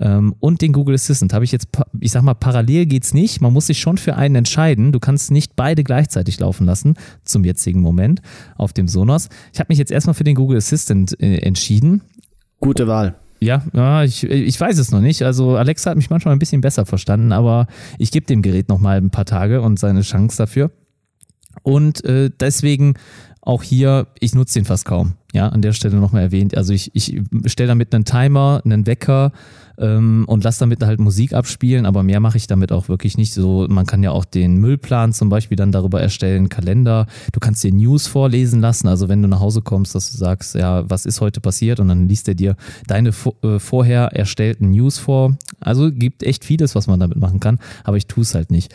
[0.00, 1.68] ähm, und den Google Assistant habe ich jetzt,
[2.00, 3.40] ich sag mal, parallel geht's nicht.
[3.40, 4.92] Man muss sich schon für einen entscheiden.
[4.92, 8.22] Du kannst nicht beide gleichzeitig laufen lassen zum jetzigen Moment
[8.56, 9.28] auf dem Sonos.
[9.52, 12.02] Ich habe mich jetzt erstmal für den Google Assistant äh, entschieden.
[12.60, 13.16] Gute Wahl.
[13.42, 15.22] Ja, ja ich, ich weiß es noch nicht.
[15.22, 17.66] Also Alexa hat mich manchmal ein bisschen besser verstanden, aber
[17.98, 20.70] ich gebe dem Gerät noch mal ein paar Tage und seine Chance dafür.
[21.62, 22.94] Und äh, deswegen
[23.44, 25.14] auch hier, ich nutze den fast kaum.
[25.32, 26.56] Ja, an der Stelle nochmal erwähnt.
[26.56, 29.32] Also ich, ich stelle damit einen Timer, einen Wecker
[29.78, 33.32] ähm, und lasse damit halt Musik abspielen, aber mehr mache ich damit auch wirklich nicht.
[33.32, 37.06] So, man kann ja auch den Müllplan zum Beispiel dann darüber erstellen, Kalender.
[37.32, 38.86] Du kannst dir News vorlesen lassen.
[38.86, 41.80] Also wenn du nach Hause kommst, dass du sagst, ja, was ist heute passiert?
[41.80, 42.54] Und dann liest er dir
[42.86, 43.10] deine
[43.42, 45.36] äh, vorher erstellten News vor.
[45.58, 48.72] Also gibt echt vieles, was man damit machen kann, aber ich tue es halt nicht.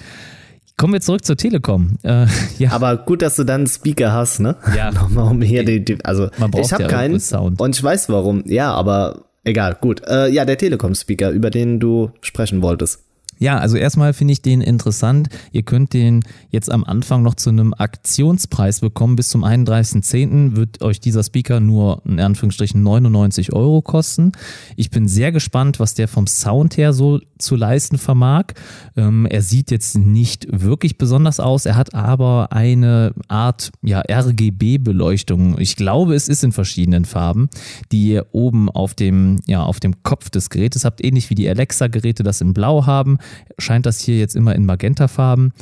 [0.78, 1.98] Kommen wir zurück zur Telekom.
[2.04, 2.28] Äh,
[2.60, 2.72] ja.
[2.72, 4.56] Aber gut, dass du dann einen Speaker hast, ne?
[4.76, 4.92] Ja.
[4.94, 7.60] Nochmal um hier die, die also Man braucht ich habe ja keinen Sound.
[7.60, 8.44] und ich weiß warum.
[8.46, 10.04] Ja, aber egal, gut.
[10.08, 13.07] Äh, ja, der Telekom-Speaker, über den du sprechen wolltest.
[13.40, 15.30] Ja, also erstmal finde ich den interessant.
[15.52, 19.16] Ihr könnt den jetzt am Anfang noch zu einem Aktionspreis bekommen.
[19.16, 20.56] Bis zum 31.10.
[20.56, 24.32] wird euch dieser Speaker nur in Anführungsstrichen 99 Euro kosten.
[24.76, 28.54] Ich bin sehr gespannt, was der vom Sound her so zu leisten vermag.
[28.96, 31.66] Ähm, er sieht jetzt nicht wirklich besonders aus.
[31.66, 35.60] Er hat aber eine Art ja, RGB-Beleuchtung.
[35.60, 37.50] Ich glaube, es ist in verschiedenen Farben,
[37.92, 41.48] die ihr oben auf dem, ja, auf dem Kopf des Gerätes habt, ähnlich wie die
[41.48, 43.20] Alexa-Geräte das in Blau haben
[43.58, 45.54] scheint das hier jetzt immer in Magentafarben.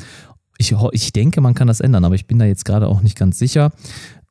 [0.58, 3.17] Ich, ich denke, man kann das ändern, aber ich bin da jetzt gerade auch nicht
[3.17, 3.71] ganz sicher.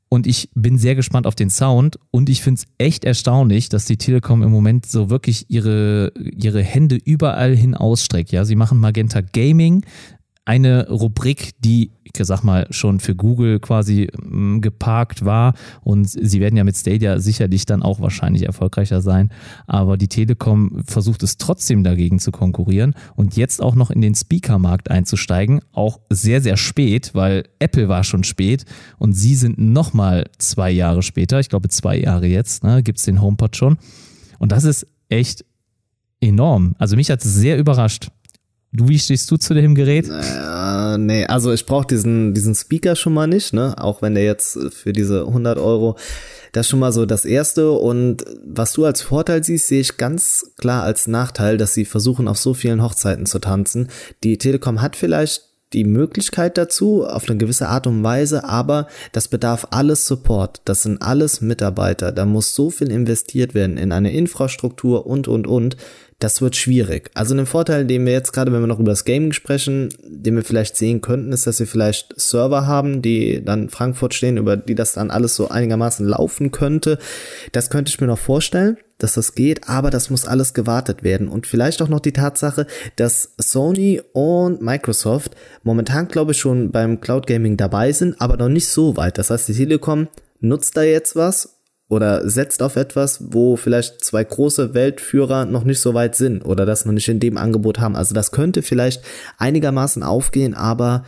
[0.08, 3.84] Und ich bin sehr gespannt auf den Sound und ich finde es echt erstaunlich, dass
[3.84, 8.30] die Telekom im Moment so wirklich ihre, ihre Hände überall hin ausstreckt.
[8.30, 9.84] Ja, sie machen Magenta Gaming,
[10.46, 15.54] eine Rubrik, die, ich sag mal, schon für Google quasi ähm, geparkt war.
[15.82, 19.30] Und sie werden ja mit Stadia sicherlich dann auch wahrscheinlich erfolgreicher sein.
[19.66, 24.14] Aber die Telekom versucht es trotzdem dagegen zu konkurrieren und jetzt auch noch in den
[24.14, 25.60] Speaker-Markt einzusteigen.
[25.72, 28.66] Auch sehr, sehr spät, weil Apple war schon spät
[28.98, 31.40] und sie sind nochmal zwei Jahre später.
[31.40, 33.78] Ich glaube, zwei Jahre jetzt, ne, gibt es den HomePod schon.
[34.38, 35.44] Und das ist echt
[36.20, 36.74] enorm.
[36.78, 38.10] Also mich hat es sehr überrascht.
[38.76, 40.08] Du, wie stehst du zu dem Gerät?
[40.08, 43.76] Äh, nee, also ich brauche diesen, diesen Speaker schon mal nicht, ne?
[43.78, 45.96] Auch wenn der jetzt für diese 100 Euro,
[46.50, 47.70] das ist schon mal so das Erste.
[47.70, 52.26] Und was du als Vorteil siehst, sehe ich ganz klar als Nachteil, dass sie versuchen,
[52.26, 53.90] auf so vielen Hochzeiten zu tanzen.
[54.24, 59.28] Die Telekom hat vielleicht die Möglichkeit dazu, auf eine gewisse Art und Weise, aber das
[59.28, 60.62] bedarf alles Support.
[60.64, 62.12] Das sind alles Mitarbeiter.
[62.12, 65.76] Da muss so viel investiert werden in eine Infrastruktur und, und, und
[66.24, 67.10] das wird schwierig.
[67.12, 70.34] Also ein Vorteil, den wir jetzt gerade, wenn wir noch über das Gaming sprechen, den
[70.36, 74.56] wir vielleicht sehen könnten, ist, dass wir vielleicht Server haben, die dann Frankfurt stehen, über
[74.56, 76.98] die das dann alles so einigermaßen laufen könnte.
[77.52, 81.28] Das könnte ich mir noch vorstellen, dass das geht, aber das muss alles gewartet werden.
[81.28, 87.00] Und vielleicht auch noch die Tatsache, dass Sony und Microsoft momentan, glaube ich, schon beim
[87.00, 89.18] Cloud Gaming dabei sind, aber noch nicht so weit.
[89.18, 90.08] Das heißt, die Telekom
[90.40, 91.54] nutzt da jetzt was
[91.88, 96.64] oder setzt auf etwas, wo vielleicht zwei große Weltführer noch nicht so weit sind oder
[96.64, 97.96] das noch nicht in dem Angebot haben.
[97.96, 99.02] Also das könnte vielleicht
[99.36, 101.04] einigermaßen aufgehen, aber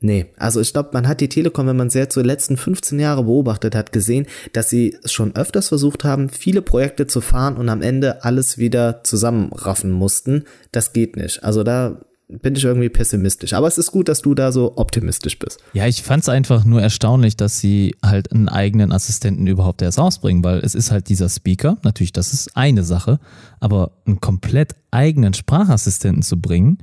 [0.00, 0.26] nee.
[0.36, 3.00] Also ich glaube, man hat die Telekom, wenn man sie jetzt so die letzten 15
[3.00, 7.68] Jahre beobachtet hat, gesehen, dass sie schon öfters versucht haben, viele Projekte zu fahren und
[7.68, 10.44] am Ende alles wieder zusammenraffen mussten.
[10.70, 11.42] Das geht nicht.
[11.42, 13.52] Also da bin ich irgendwie pessimistisch.
[13.52, 15.58] Aber es ist gut, dass du da so optimistisch bist.
[15.74, 19.98] Ja, ich fand es einfach nur erstaunlich, dass sie halt einen eigenen Assistenten überhaupt erst
[19.98, 23.20] ausbringen, weil es ist halt dieser Speaker, natürlich, das ist eine Sache,
[23.60, 26.78] aber einen komplett eigenen Sprachassistenten zu bringen,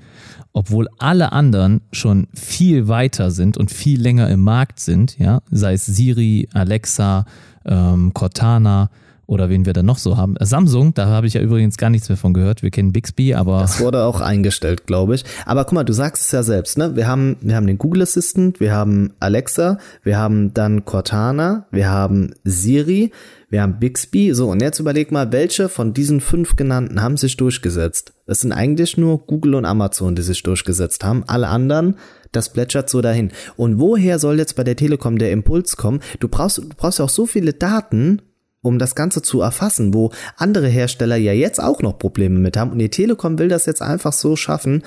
[0.54, 5.74] obwohl alle anderen schon viel weiter sind und viel länger im Markt sind, ja, sei
[5.74, 7.26] es Siri, Alexa,
[7.66, 8.90] ähm, Cortana,
[9.32, 10.36] oder wen wir dann noch so haben.
[10.42, 12.64] Samsung, da habe ich ja übrigens gar nichts mehr von gehört.
[12.64, 13.62] Wir kennen Bixby, aber.
[13.62, 15.24] Das wurde auch eingestellt, glaube ich.
[15.46, 16.98] Aber guck mal, du sagst es ja selbst, ne?
[16.98, 21.90] Wir haben, wir haben den Google Assistant, wir haben Alexa, wir haben dann Cortana, wir
[21.90, 23.12] haben Siri,
[23.50, 24.34] wir haben Bixby.
[24.34, 28.12] So, und jetzt überleg mal, welche von diesen fünf genannten haben sich durchgesetzt?
[28.26, 31.24] Es sind eigentlich nur Google und Amazon, die sich durchgesetzt haben.
[31.28, 31.96] Alle anderen
[32.34, 33.32] das plätschert so dahin.
[33.58, 36.00] Und woher soll jetzt bei der Telekom der Impuls kommen?
[36.22, 38.22] Du brauchst, du brauchst ja auch so viele Daten,
[38.62, 42.72] um das Ganze zu erfassen, wo andere Hersteller ja jetzt auch noch Probleme mit haben
[42.72, 44.84] und die Telekom will das jetzt einfach so schaffen.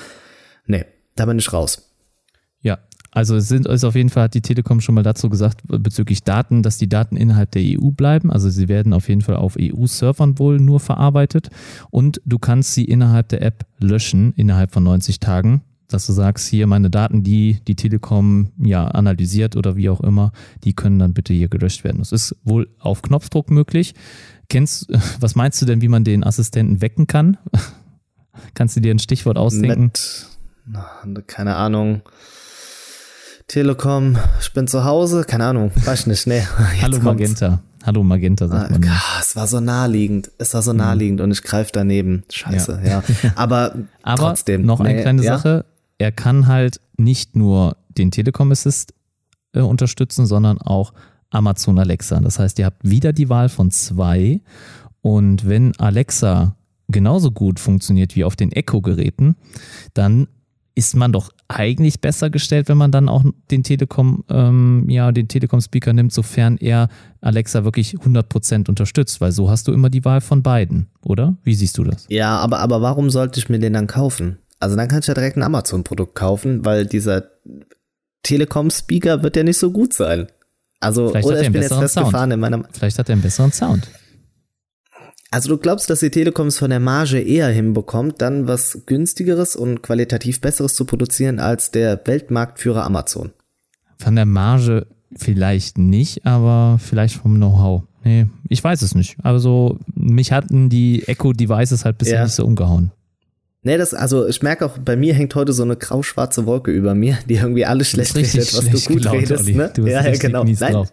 [0.67, 0.85] Nee,
[1.17, 1.91] da bin ich raus.
[2.61, 2.79] Ja,
[3.11, 6.23] also es sind ist auf jeden Fall hat die Telekom schon mal dazu gesagt bezüglich
[6.23, 8.31] Daten, dass die Daten innerhalb der EU bleiben.
[8.31, 11.51] Also sie werden auf jeden Fall auf EU-Servern wohl nur verarbeitet
[11.91, 15.63] und du kannst sie innerhalb der App löschen innerhalb von 90 Tagen
[15.95, 20.33] dass du sagst, hier meine Daten, die die Telekom ja analysiert oder wie auch immer,
[20.65, 21.99] die können dann bitte hier gelöscht werden.
[21.99, 23.95] Das ist wohl auf Knopfdruck möglich.
[24.49, 24.89] Kennst,
[25.21, 27.39] was meinst du denn, wie man den Assistenten wecken kann?
[28.55, 29.93] Kannst du dir ein Stichwort ausdenken?
[31.05, 32.03] Mit, keine Ahnung.
[33.47, 36.43] Telekom, ich bin zu Hause, keine Ahnung, weiß nicht, nee.
[36.83, 37.61] Hallo Magenta.
[37.85, 38.85] Hallo Magenta, sagt man.
[38.89, 40.33] Ah, es war so naheliegend.
[40.39, 41.25] Es war so naheliegend mhm.
[41.25, 42.25] und ich greife daneben.
[42.33, 43.05] Scheiße, ja.
[43.23, 43.33] ja.
[43.37, 44.65] Aber, Aber trotzdem.
[44.65, 45.37] Noch eine nee, kleine ja?
[45.37, 45.67] Sache
[45.99, 48.95] er kann halt nicht nur den Telekom Assist
[49.53, 50.93] äh, unterstützen, sondern auch
[51.31, 52.21] Amazon Alexa.
[52.21, 54.41] Das heißt, ihr habt wieder die Wahl von zwei.
[55.01, 56.57] Und wenn Alexa
[56.89, 59.37] genauso gut funktioniert wie auf den Echo-Geräten,
[59.95, 60.29] dann
[60.77, 65.29] ist man doch eigentlich besser gestellt, wenn man dann auch den Telekom, ähm, ja, den
[65.29, 66.89] Telekom-Speaker nimmt, sofern er
[67.21, 71.37] Alexa wirklich 100% unterstützt, weil so hast du immer die Wahl von beiden, oder?
[71.45, 72.07] Wie siehst du das?
[72.09, 74.39] Ja, aber, aber warum sollte ich mir den dann kaufen?
[74.61, 77.31] Also dann kannst du ja direkt ein Amazon-Produkt kaufen, weil dieser
[78.23, 80.29] Telekom-Speaker wird ja nicht so gut sein.
[80.81, 82.67] Also, Vielleicht oder ich bin jetzt festgefahren in meinem.
[82.73, 83.89] Vielleicht hat er einen besseren Sound.
[85.31, 89.57] Also du glaubst, dass die Telekom es von der Marge eher hinbekommt, dann was günstigeres
[89.57, 93.33] und qualitativ besseres zu produzieren als der Weltmarktführer Amazon?
[93.99, 94.87] Von der Marge
[95.17, 97.83] vielleicht nicht, aber vielleicht vom Know-how.
[98.05, 99.17] Nee, ich weiß es nicht.
[99.25, 102.25] Also mich hatten die Echo Devices halt bisher ja.
[102.25, 102.93] nicht so umgehauen.
[103.67, 106.95] Nee, das, also ich merke auch, bei mir hängt heute so eine grau-schwarze Wolke über
[106.95, 109.49] mir, die irgendwie alles schlecht redet, was du gut gelaunt, redest.
[109.49, 109.71] Ne?
[109.75, 110.45] Du ja, ja, genau.
[110.45, 110.87] Nein,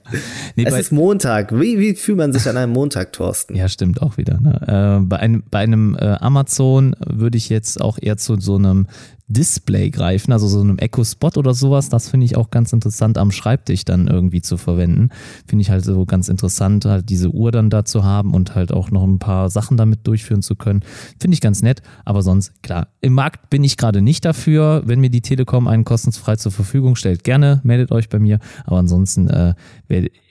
[0.56, 1.52] nee, es ist Montag.
[1.52, 3.56] Wie, wie fühlt man sich an einem Montag, Thorsten?
[3.56, 4.40] Ja, stimmt auch wieder.
[4.40, 5.02] Ne?
[5.02, 8.88] Äh, bei einem, bei einem äh, Amazon würde ich jetzt auch eher zu so einem
[9.34, 11.90] Display greifen, also so einem Echo Spot oder sowas.
[11.90, 15.10] Das finde ich auch ganz interessant am Schreibtisch dann irgendwie zu verwenden.
[15.48, 18.72] Finde ich halt so ganz interessant, halt diese Uhr dann da zu haben und halt
[18.72, 20.82] auch noch ein paar Sachen damit durchführen zu können.
[21.20, 24.84] Finde ich ganz nett, aber sonst, klar, im Markt bin ich gerade nicht dafür.
[24.86, 28.40] Wenn mir die Telekom einen kostenfrei zur Verfügung stellt, gerne meldet euch bei mir.
[28.66, 29.54] Aber ansonsten, äh,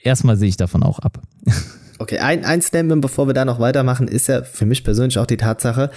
[0.03, 1.21] erstmal sehe ich davon auch ab.
[2.01, 5.27] Okay, ein, ein Statement, bevor wir da noch weitermachen, ist ja für mich persönlich auch
[5.27, 5.91] die Tatsache,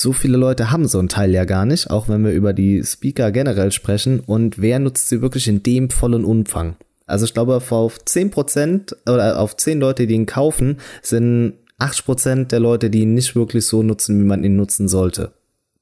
[0.00, 2.82] so viele Leute haben so ein Teil ja gar nicht, auch wenn wir über die
[2.82, 4.20] Speaker generell sprechen.
[4.20, 6.76] Und wer nutzt sie wirklich in dem vollen Umfang?
[7.06, 12.60] Also ich glaube, auf 10% oder auf 10 Leute, die ihn kaufen, sind 80% der
[12.60, 15.32] Leute, die ihn nicht wirklich so nutzen, wie man ihn nutzen sollte.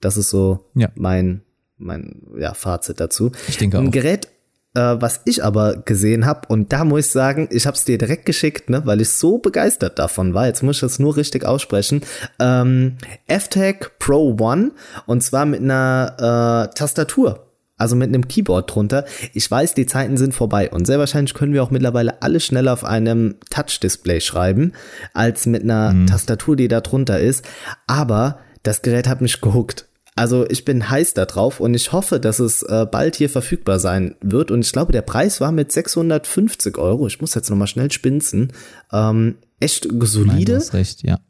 [0.01, 0.89] Das ist so ja.
[0.97, 1.43] mein,
[1.77, 3.31] mein ja, Fazit dazu.
[3.47, 3.83] Ich denke auch.
[3.83, 4.29] Ein Gerät,
[4.75, 7.99] äh, was ich aber gesehen habe, und da muss ich sagen, ich habe es dir
[7.99, 10.47] direkt geschickt, ne, weil ich so begeistert davon war.
[10.47, 12.03] Jetzt muss ich das nur richtig aussprechen.
[12.39, 12.97] Ähm,
[13.27, 14.73] F-Tag Pro One
[15.07, 17.45] und zwar mit einer äh, Tastatur.
[17.81, 19.05] Also mit einem Keyboard drunter.
[19.35, 22.73] Ich weiß, die Zeiten sind vorbei und sehr wahrscheinlich können wir auch mittlerweile alle schneller
[22.73, 24.73] auf einem Touch-Display schreiben,
[25.15, 26.07] als mit einer mhm.
[26.09, 27.45] Tastatur, die da drunter ist.
[27.87, 29.88] Aber das Gerät hat mich gehuckt.
[30.19, 33.79] Also ich bin heiß da drauf und ich hoffe, dass es äh, bald hier verfügbar
[33.79, 34.51] sein wird.
[34.51, 37.07] Und ich glaube, der Preis war mit 650 Euro.
[37.07, 38.53] Ich muss jetzt nochmal schnell spinzen.
[38.93, 40.55] Ähm, echt solide.
[40.55, 41.21] Nein, recht, ja.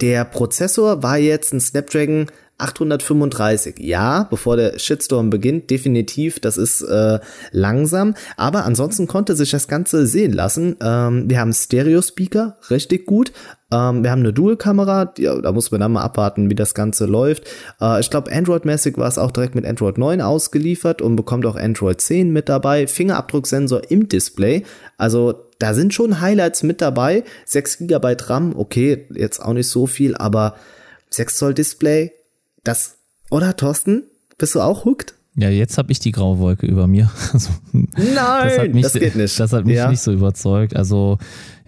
[0.00, 2.26] Der Prozessor war jetzt ein Snapdragon
[2.62, 3.76] 835.
[3.78, 7.18] Ja, bevor der Shitstorm beginnt, definitiv, das ist äh,
[7.50, 8.14] langsam.
[8.36, 10.76] Aber ansonsten konnte sich das Ganze sehen lassen.
[10.82, 13.32] Ähm, wir haben Stereo-Speaker, richtig gut.
[13.72, 17.06] Ähm, wir haben eine Dual-Kamera, ja, da muss man dann mal abwarten, wie das Ganze
[17.06, 17.44] läuft.
[17.80, 21.56] Äh, ich glaube, Android-mäßig war es auch direkt mit Android 9 ausgeliefert und bekommt auch
[21.56, 22.86] Android 10 mit dabei.
[22.86, 24.64] Fingerabdrucksensor im Display.
[24.98, 27.24] Also da sind schon Highlights mit dabei.
[27.46, 30.56] 6 GB RAM, okay, jetzt auch nicht so viel, aber
[31.10, 32.12] 6 Zoll Display,
[32.64, 32.98] das,
[33.30, 34.04] oder Thorsten?
[34.38, 35.14] Bist du auch hooked?
[35.34, 37.10] Ja, jetzt habe ich die graue Wolke über mir.
[37.32, 39.40] Also, Nein, das, mich, das, geht nicht.
[39.40, 39.88] Das hat mich ja.
[39.88, 40.76] nicht so überzeugt.
[40.76, 41.18] Also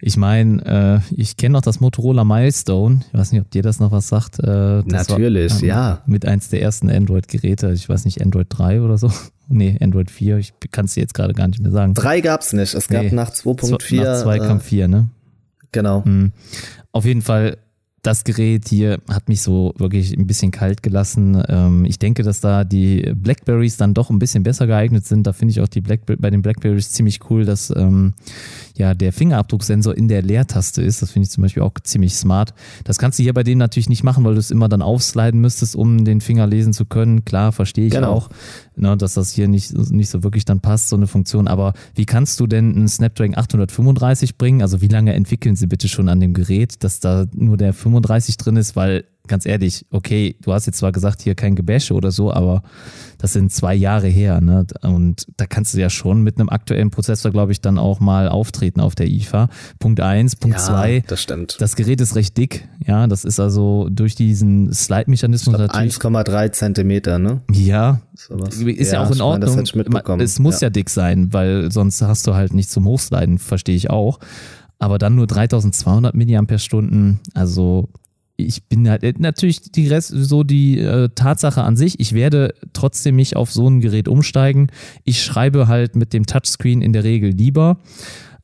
[0.06, 3.00] ich meine, äh, ich kenne noch das Motorola Milestone.
[3.10, 4.38] Ich weiß nicht, ob dir das noch was sagt.
[4.38, 6.02] Äh, Natürlich, war, äh, ja.
[6.04, 7.72] Mit eins der ersten Android-Geräte.
[7.72, 9.10] Ich weiß nicht, Android 3 oder so.
[9.46, 10.38] Nee, Android 4.
[10.38, 11.92] Ich kann es dir jetzt gerade gar nicht mehr sagen.
[11.92, 12.72] 3 gab es nicht.
[12.72, 13.10] Es gab nee.
[13.10, 14.02] nach 2.4.
[14.02, 15.08] Nach 2 kam 4, ne?
[15.70, 16.00] Genau.
[16.06, 16.32] Mhm.
[16.92, 17.58] Auf jeden Fall
[18.04, 21.42] das Gerät hier hat mich so wirklich ein bisschen kalt gelassen.
[21.48, 25.26] Ähm, ich denke, dass da die Blackberries dann doch ein bisschen besser geeignet sind.
[25.26, 28.12] Da finde ich auch die Black bei den Blackberries ziemlich cool, dass ähm,
[28.76, 31.02] ja der Fingerabdrucksensor in der Leertaste ist.
[31.02, 32.54] Das finde ich zum Beispiel auch ziemlich smart.
[32.84, 35.40] Das kannst du hier bei denen natürlich nicht machen, weil du es immer dann aufsliden
[35.40, 37.24] müsstest, um den Finger lesen zu können.
[37.24, 38.12] Klar, verstehe ich genau.
[38.12, 38.30] auch,
[38.76, 41.48] ne, dass das hier nicht, nicht so wirklich dann passt, so eine Funktion.
[41.48, 44.62] Aber wie kannst du denn einen Snapdragon 835 bringen?
[44.62, 48.04] Also wie lange entwickeln sie bitte schon an dem Gerät, dass da nur der 35
[48.24, 51.94] 35 drin ist, weil ganz ehrlich, okay, du hast jetzt zwar gesagt, hier kein Gebäsche
[51.94, 52.62] oder so, aber
[53.18, 54.66] das sind zwei Jahre her, ne?
[54.82, 58.28] Und da kannst du ja schon mit einem aktuellen Prozessor, glaube ich, dann auch mal
[58.28, 59.48] auftreten auf der IFA.
[59.78, 61.04] Punkt eins, Punkt ja, zwei.
[61.06, 61.56] Das stimmt.
[61.58, 63.06] Das Gerät ist recht dick, ja.
[63.06, 65.94] Das ist also durch diesen Slide-Mechanismus natürlich.
[65.94, 67.40] 1,3 Zentimeter, ne?
[67.50, 68.00] Ja.
[68.14, 69.64] So ist ja, ja, auch in Ordnung.
[69.88, 70.66] Meine, es muss ja.
[70.66, 74.18] ja dick sein, weil sonst hast du halt nicht zum Hochsliden, verstehe ich auch
[74.78, 77.16] aber dann nur 3200 mAh.
[77.32, 77.88] Also
[78.36, 82.54] ich bin halt äh, natürlich die Rest, so die äh, Tatsache an sich, ich werde
[82.72, 84.68] trotzdem nicht auf so ein Gerät umsteigen.
[85.04, 87.78] Ich schreibe halt mit dem Touchscreen in der Regel lieber.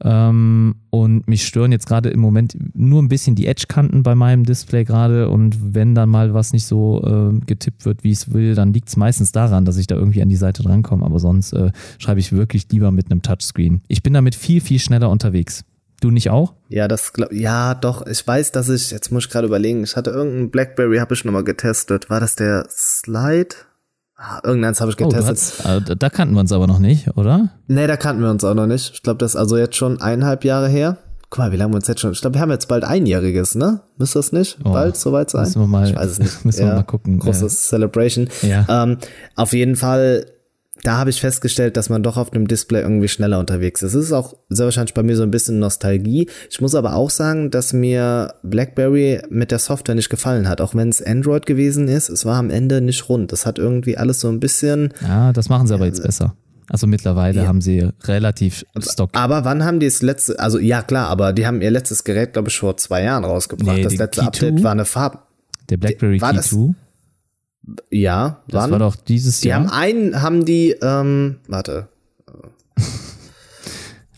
[0.02, 4.44] Ähm, und mich stören jetzt gerade im Moment nur ein bisschen die Edge-Kanten bei meinem
[4.44, 5.28] Display gerade.
[5.28, 8.88] Und wenn dann mal was nicht so äh, getippt wird, wie es will, dann liegt
[8.88, 11.04] es meistens daran, dass ich da irgendwie an die Seite drankomme.
[11.04, 13.82] Aber sonst äh, schreibe ich wirklich lieber mit einem Touchscreen.
[13.88, 15.64] Ich bin damit viel, viel schneller unterwegs.
[16.00, 16.54] Du nicht auch?
[16.68, 18.06] Ja, das glaub, ja, doch.
[18.06, 21.24] Ich weiß, dass ich, jetzt muss ich gerade überlegen, ich hatte irgendeinen Blackberry, habe ich
[21.24, 22.08] nochmal getestet.
[22.08, 23.54] War das der Slide?
[24.16, 25.64] Ah, irgendeins habe ich getestet.
[25.64, 27.50] Oh, äh, da kannten wir uns aber noch nicht, oder?
[27.68, 28.94] Nee, da kannten wir uns auch noch nicht.
[28.94, 30.98] Ich glaube, das ist also jetzt schon eineinhalb Jahre her.
[31.30, 32.12] Guck mal, wie lange wir uns jetzt schon.
[32.12, 33.80] Ich glaube, wir haben jetzt bald einjähriges, ne?
[33.98, 35.44] Müsste das nicht oh, bald soweit sein?
[35.44, 36.44] Müssen wir mal, ich weiß es nicht.
[36.44, 37.18] Müssen ja, wir mal gucken.
[37.18, 37.68] Großes ja.
[37.70, 38.28] Celebration.
[38.42, 38.66] Ja.
[38.68, 38.98] Ähm,
[39.36, 40.26] auf jeden Fall
[40.82, 43.94] da habe ich festgestellt, dass man doch auf dem Display irgendwie schneller unterwegs ist.
[43.94, 46.28] Es ist auch sehr wahrscheinlich bei mir so ein bisschen Nostalgie.
[46.50, 50.74] Ich muss aber auch sagen, dass mir BlackBerry mit der Software nicht gefallen hat, auch
[50.74, 52.08] wenn es Android gewesen ist.
[52.08, 53.32] Es war am Ende nicht rund.
[53.32, 54.94] Das hat irgendwie alles so ein bisschen.
[55.02, 56.34] Ja, das machen sie aber jetzt besser.
[56.70, 57.48] Also mittlerweile ja.
[57.48, 59.10] haben sie relativ Stock.
[59.14, 62.32] Aber wann haben die das letzte, also ja klar, aber die haben ihr letztes Gerät,
[62.32, 63.76] glaube ich, vor zwei Jahren rausgebracht.
[63.76, 65.18] Nee, das letzte Update war eine Farbe.
[65.68, 66.74] Der BlackBerry war Key 2?
[67.90, 68.70] Ja, das wann?
[68.72, 69.60] war doch dieses die Jahr.
[69.60, 71.88] Die haben einen, haben die, ähm, warte.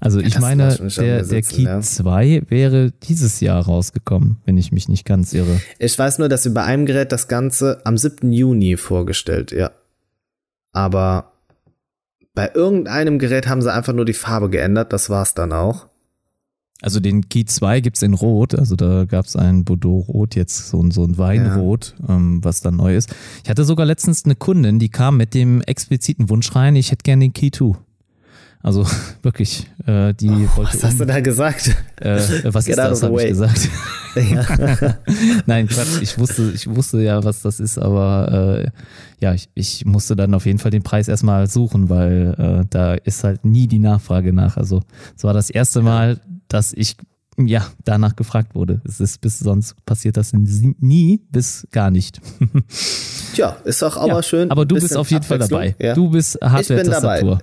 [0.00, 1.80] Also ich meine, der, der Key ja.
[1.80, 5.60] 2 wäre dieses Jahr rausgekommen, wenn ich mich nicht ganz irre.
[5.78, 8.32] Ich weiß nur, dass sie bei einem Gerät das Ganze am 7.
[8.32, 9.70] Juni vorgestellt, ja.
[10.72, 11.32] aber
[12.34, 15.86] bei irgendeinem Gerät haben sie einfach nur die Farbe geändert, das war's dann auch.
[16.80, 20.84] Also den Key 2 gibt's in Rot, also da gab's ein Bordeaux Rot jetzt, so,
[20.90, 22.16] so ein Weinrot, ja.
[22.16, 23.14] ähm, was dann neu ist.
[23.44, 27.04] Ich hatte sogar letztens eine Kundin, die kam mit dem expliziten Wunsch rein, ich hätte
[27.04, 27.76] gerne den Key 2.
[28.62, 28.86] Also
[29.22, 30.74] wirklich, äh, die oh, wollte.
[30.74, 31.76] Was hast du da gesagt?
[32.00, 33.68] Äh, was ist das, habe ich gesagt.
[35.46, 38.70] Nein, Quatsch, ich wusste, ich wusste ja, was das ist, aber äh,
[39.20, 42.94] ja, ich, ich musste dann auf jeden Fall den Preis erstmal suchen, weil äh, da
[42.94, 44.56] ist halt nie die Nachfrage nach.
[44.56, 44.82] Also
[45.16, 46.20] es war das erste Mal,
[46.52, 46.96] dass ich
[47.38, 48.82] ja, danach gefragt wurde.
[48.84, 52.20] Es ist bis sonst passiert das nie bis gar nicht.
[53.34, 54.50] Tja, ist doch aber ja, schön.
[54.50, 55.74] Aber du bist auf jeden Fall dabei.
[55.78, 55.94] Ja.
[55.94, 57.40] Du bist Hardware-Tastatur.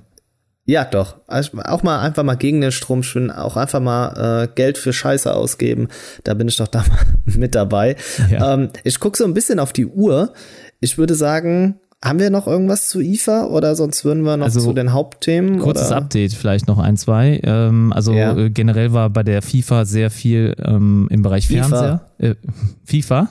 [0.65, 1.15] Ja, doch.
[1.25, 4.93] Also auch mal einfach mal gegen den Strom schwimmen, auch einfach mal äh, Geld für
[4.93, 5.87] Scheiße ausgeben.
[6.23, 7.95] Da bin ich doch da mal mit dabei.
[8.29, 8.53] Ja.
[8.53, 10.33] Ähm, ich gucke so ein bisschen auf die Uhr.
[10.79, 14.61] Ich würde sagen, haben wir noch irgendwas zu IFA oder sonst würden wir noch also,
[14.61, 15.59] zu den Hauptthemen?
[15.59, 15.97] Kurzes oder?
[15.97, 17.41] Update, vielleicht noch ein, zwei.
[17.43, 18.37] Ähm, also ja.
[18.37, 22.01] äh, generell war bei der FIFA sehr viel ähm, im Bereich Fernseher.
[22.17, 22.35] Äh,
[22.85, 23.29] FIFA?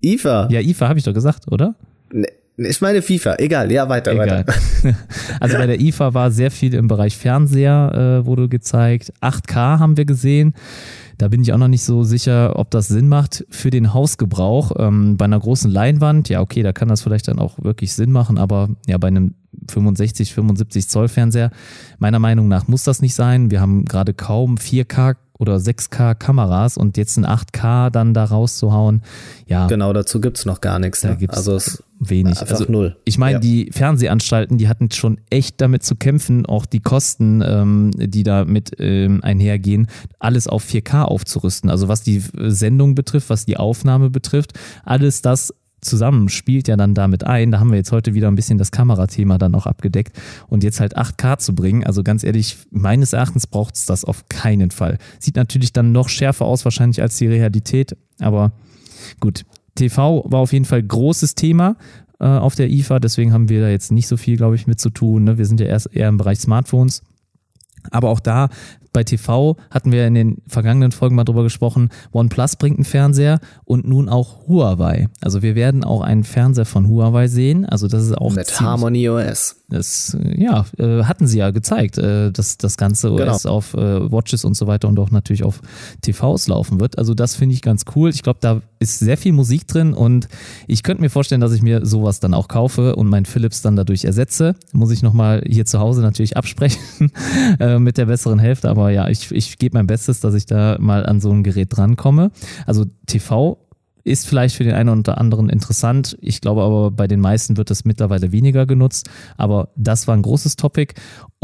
[0.00, 0.48] IFA?
[0.50, 1.76] Ja, IFA habe ich doch gesagt, oder?
[2.10, 2.26] Nee.
[2.56, 4.46] Ich meine FIFA, egal, ja, weiter, egal.
[4.46, 4.54] weiter.
[5.40, 9.12] Also bei der IFA war sehr viel im Bereich Fernseher, äh, wurde gezeigt.
[9.22, 10.54] 8K haben wir gesehen.
[11.18, 14.72] Da bin ich auch noch nicht so sicher, ob das Sinn macht für den Hausgebrauch.
[14.78, 18.12] Ähm, bei einer großen Leinwand, ja, okay, da kann das vielleicht dann auch wirklich Sinn
[18.12, 19.34] machen, aber ja, bei einem
[19.70, 21.50] 65, 75 Zoll Fernseher,
[21.98, 23.50] meiner Meinung nach muss das nicht sein.
[23.50, 29.02] Wir haben gerade kaum 4K oder 6K Kameras und jetzt ein 8K dann da rauszuhauen,
[29.46, 29.66] ja.
[29.66, 31.04] Genau, dazu gibt's noch gar nichts.
[31.04, 31.18] Ne?
[31.28, 32.40] Also es wenig.
[32.40, 32.96] Also null.
[33.04, 33.38] Ich meine, ja.
[33.38, 38.44] die Fernsehanstalten, die hatten schon echt damit zu kämpfen, auch die Kosten, ähm, die da
[38.44, 39.88] mit ähm, einhergehen,
[40.18, 41.70] alles auf 4K aufzurüsten.
[41.70, 46.94] Also was die Sendung betrifft, was die Aufnahme betrifft, alles das zusammen spielt ja dann
[46.94, 47.50] damit ein.
[47.50, 50.16] Da haben wir jetzt heute wieder ein bisschen das Kamerathema dann auch abgedeckt.
[50.48, 54.28] Und jetzt halt 8K zu bringen, also ganz ehrlich, meines Erachtens braucht es das auf
[54.28, 54.98] keinen Fall.
[55.18, 58.52] Sieht natürlich dann noch schärfer aus wahrscheinlich als die Realität, aber
[59.20, 59.44] gut.
[59.74, 61.76] TV war auf jeden Fall großes Thema
[62.20, 64.80] äh, auf der IFA, deswegen haben wir da jetzt nicht so viel, glaube ich, mit
[64.80, 65.24] zu tun.
[65.24, 65.38] Ne?
[65.38, 67.02] Wir sind ja erst eher im Bereich Smartphones.
[67.90, 68.48] Aber auch da
[68.92, 71.88] bei TV hatten wir in den vergangenen Folgen mal drüber gesprochen.
[72.12, 75.08] OnePlus bringt einen Fernseher und nun auch Huawei.
[75.20, 77.64] Also wir werden auch einen Fernseher von Huawei sehen.
[77.64, 79.56] Also das ist auch mit Harmony OS.
[79.72, 83.54] Das, ja, äh, hatten sie ja gezeigt, äh, dass das ganze OS genau.
[83.54, 85.62] auf äh, Watches und so weiter und auch natürlich auf
[86.02, 86.98] TVs laufen wird.
[86.98, 88.10] Also das finde ich ganz cool.
[88.10, 90.28] Ich glaube, da ist sehr viel Musik drin und
[90.66, 93.76] ich könnte mir vorstellen, dass ich mir sowas dann auch kaufe und mein Philips dann
[93.76, 94.54] dadurch ersetze.
[94.72, 97.10] Muss ich nochmal hier zu Hause natürlich absprechen
[97.78, 101.06] mit der besseren Hälfte, aber ja, ich, ich gebe mein Bestes, dass ich da mal
[101.06, 102.30] an so ein Gerät drankomme.
[102.66, 103.58] Also TV
[104.04, 106.16] ist vielleicht für den einen oder anderen interessant.
[106.20, 109.08] Ich glaube aber, bei den meisten wird das mittlerweile weniger genutzt.
[109.36, 110.94] Aber das war ein großes Topic.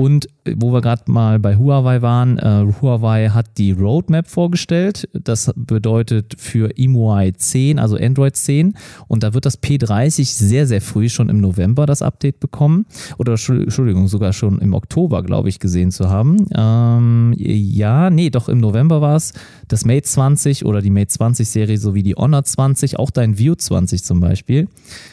[0.00, 5.08] Und äh, wo wir gerade mal bei Huawei waren, äh, Huawei hat die Roadmap vorgestellt.
[5.12, 8.74] Das bedeutet für EMUI 10, also Android 10.
[9.08, 12.86] Und da wird das P30 sehr, sehr früh schon im November das Update bekommen.
[13.18, 16.46] Oder Entschuldigung, sogar schon im Oktober, glaube ich, gesehen zu haben.
[16.56, 19.32] Ähm, ja, nee, doch im November war es.
[19.66, 23.56] Das Mate 20 oder die Mate 20 Serie sowie die Honor 20, auch dein View
[23.56, 24.68] 20 zum Beispiel.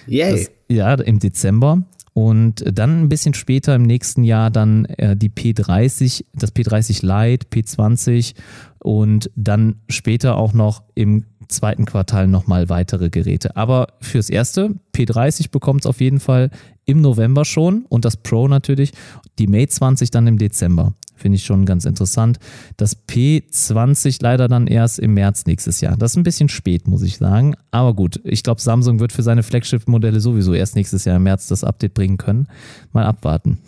[0.05, 0.31] Yay.
[0.31, 1.83] Das, ja, im Dezember.
[2.17, 7.47] Und dann ein bisschen später im nächsten Jahr dann äh, die P30, das P30 Lite,
[7.47, 8.35] P20
[8.79, 13.57] und dann später auch noch im zweiten Quartal nochmal weitere Geräte.
[13.57, 16.51] Aber fürs erste, P30 bekommt es auf jeden Fall
[16.85, 18.93] im November schon und das Pro natürlich,
[19.37, 20.93] die Mate 20 dann im Dezember.
[21.15, 22.39] Finde ich schon ganz interessant.
[22.77, 25.95] Das P20 leider dann erst im März nächstes Jahr.
[25.97, 27.55] Das ist ein bisschen spät, muss ich sagen.
[27.71, 31.47] Aber gut, ich glaube, Samsung wird für seine Flagship-Modelle sowieso erst nächstes Jahr im März
[31.47, 32.47] das Update bringen können.
[32.91, 33.59] Mal abwarten.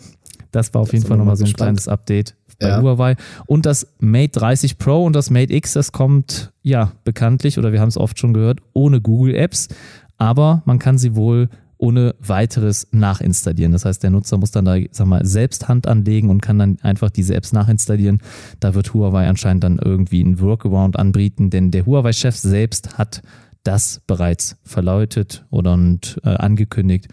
[0.50, 2.80] Das war auf das jeden Fall nochmal so ein kleines Update bei ja.
[2.80, 3.16] Huawei.
[3.46, 7.80] Und das Mate 30 Pro und das Mate X, das kommt ja bekanntlich, oder wir
[7.80, 9.68] haben es oft schon gehört, ohne Google Apps.
[10.16, 11.48] Aber man kann sie wohl
[11.78, 13.72] ohne weiteres nachinstallieren.
[13.72, 16.78] Das heißt, der Nutzer muss dann da, sag mal, selbst Hand anlegen und kann dann
[16.82, 18.20] einfach diese Apps nachinstallieren.
[18.60, 23.22] Da wird Huawei anscheinend dann irgendwie einen Workaround anbieten, denn der Huawei-Chef selbst hat
[23.62, 27.08] das bereits verläutet oder und, äh, angekündigt.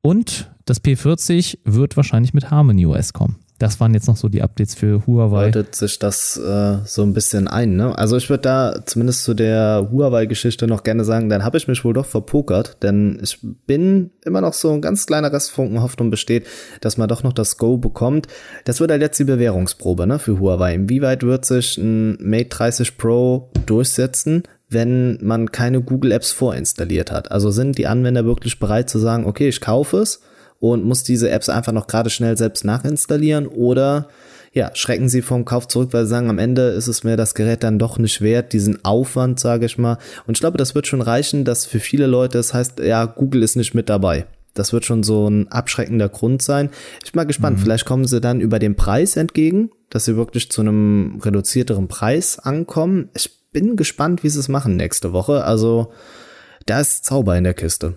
[0.00, 3.36] Und das P40 wird wahrscheinlich mit Harmony OS kommen.
[3.58, 5.50] Das waren jetzt noch so die Updates für Huawei.
[5.50, 7.96] Deutet sich das äh, so ein bisschen ein, ne?
[7.98, 11.84] Also ich würde da zumindest zu der Huawei-Geschichte noch gerne sagen, dann habe ich mich
[11.84, 16.46] wohl doch verpokert, denn ich bin immer noch so ein ganz kleiner Restfunken Hoffnung besteht,
[16.80, 18.28] dass man doch noch das Go bekommt.
[18.64, 20.74] Das wird halt jetzt die Bewährungsprobe, ne, für Huawei.
[20.74, 24.44] Inwieweit wird sich ein Mate 30 Pro durchsetzen?
[24.70, 27.32] wenn man keine Google Apps vorinstalliert hat.
[27.32, 30.20] Also sind die Anwender wirklich bereit zu sagen, okay, ich kaufe es
[30.60, 34.08] und muss diese Apps einfach noch gerade schnell selbst nachinstallieren oder
[34.52, 37.34] ja, schrecken sie vom Kauf zurück, weil sie sagen, am Ende ist es mir das
[37.34, 39.98] Gerät dann doch nicht wert, diesen Aufwand, sage ich mal.
[40.26, 43.04] Und ich glaube, das wird schon reichen, dass für viele Leute es das heißt, ja,
[43.04, 44.26] Google ist nicht mit dabei.
[44.54, 46.70] Das wird schon so ein abschreckender Grund sein.
[47.04, 47.62] Ich bin mal gespannt, mhm.
[47.62, 52.38] vielleicht kommen sie dann über den Preis entgegen, dass sie wirklich zu einem reduzierteren Preis
[52.38, 53.10] ankommen.
[53.14, 55.44] Ich bin gespannt, wie sie es machen nächste Woche.
[55.44, 55.92] Also,
[56.66, 57.94] da ist Zauber in der Kiste.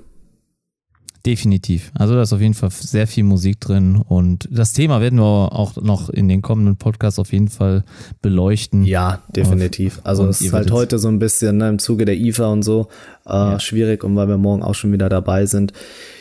[1.26, 1.92] Definitiv.
[1.94, 5.54] Also da ist auf jeden Fall sehr viel Musik drin und das Thema werden wir
[5.54, 7.84] auch noch in den kommenden Podcasts auf jeden Fall
[8.24, 8.86] beleuchten.
[8.86, 10.02] Ja, definitiv.
[10.04, 12.88] Also es ist halt heute so ein bisschen ne, im Zuge der IFA und so
[13.28, 13.60] äh, ja.
[13.60, 15.74] schwierig und weil wir morgen auch schon wieder dabei sind.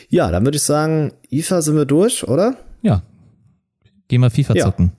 [0.09, 2.57] Ja, dann würde ich sagen, IFA sind wir durch, oder?
[2.83, 3.01] Ja.
[4.07, 4.65] Gehen wir FIFA ja.
[4.65, 4.91] zocken.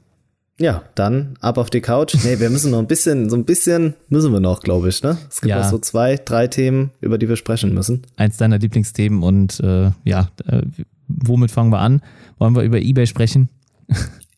[0.59, 2.15] Ja, dann ab auf die Couch.
[2.25, 5.17] Nee, wir müssen noch ein bisschen, so ein bisschen müssen wir noch, glaube ich, ne?
[5.29, 5.61] Es gibt ja.
[5.61, 8.03] noch so zwei, drei Themen, über die wir sprechen müssen.
[8.17, 10.63] Eins deiner Lieblingsthemen und äh, ja, äh,
[11.09, 12.03] womit fangen wir an?
[12.39, 13.49] Wollen wir über Ebay sprechen?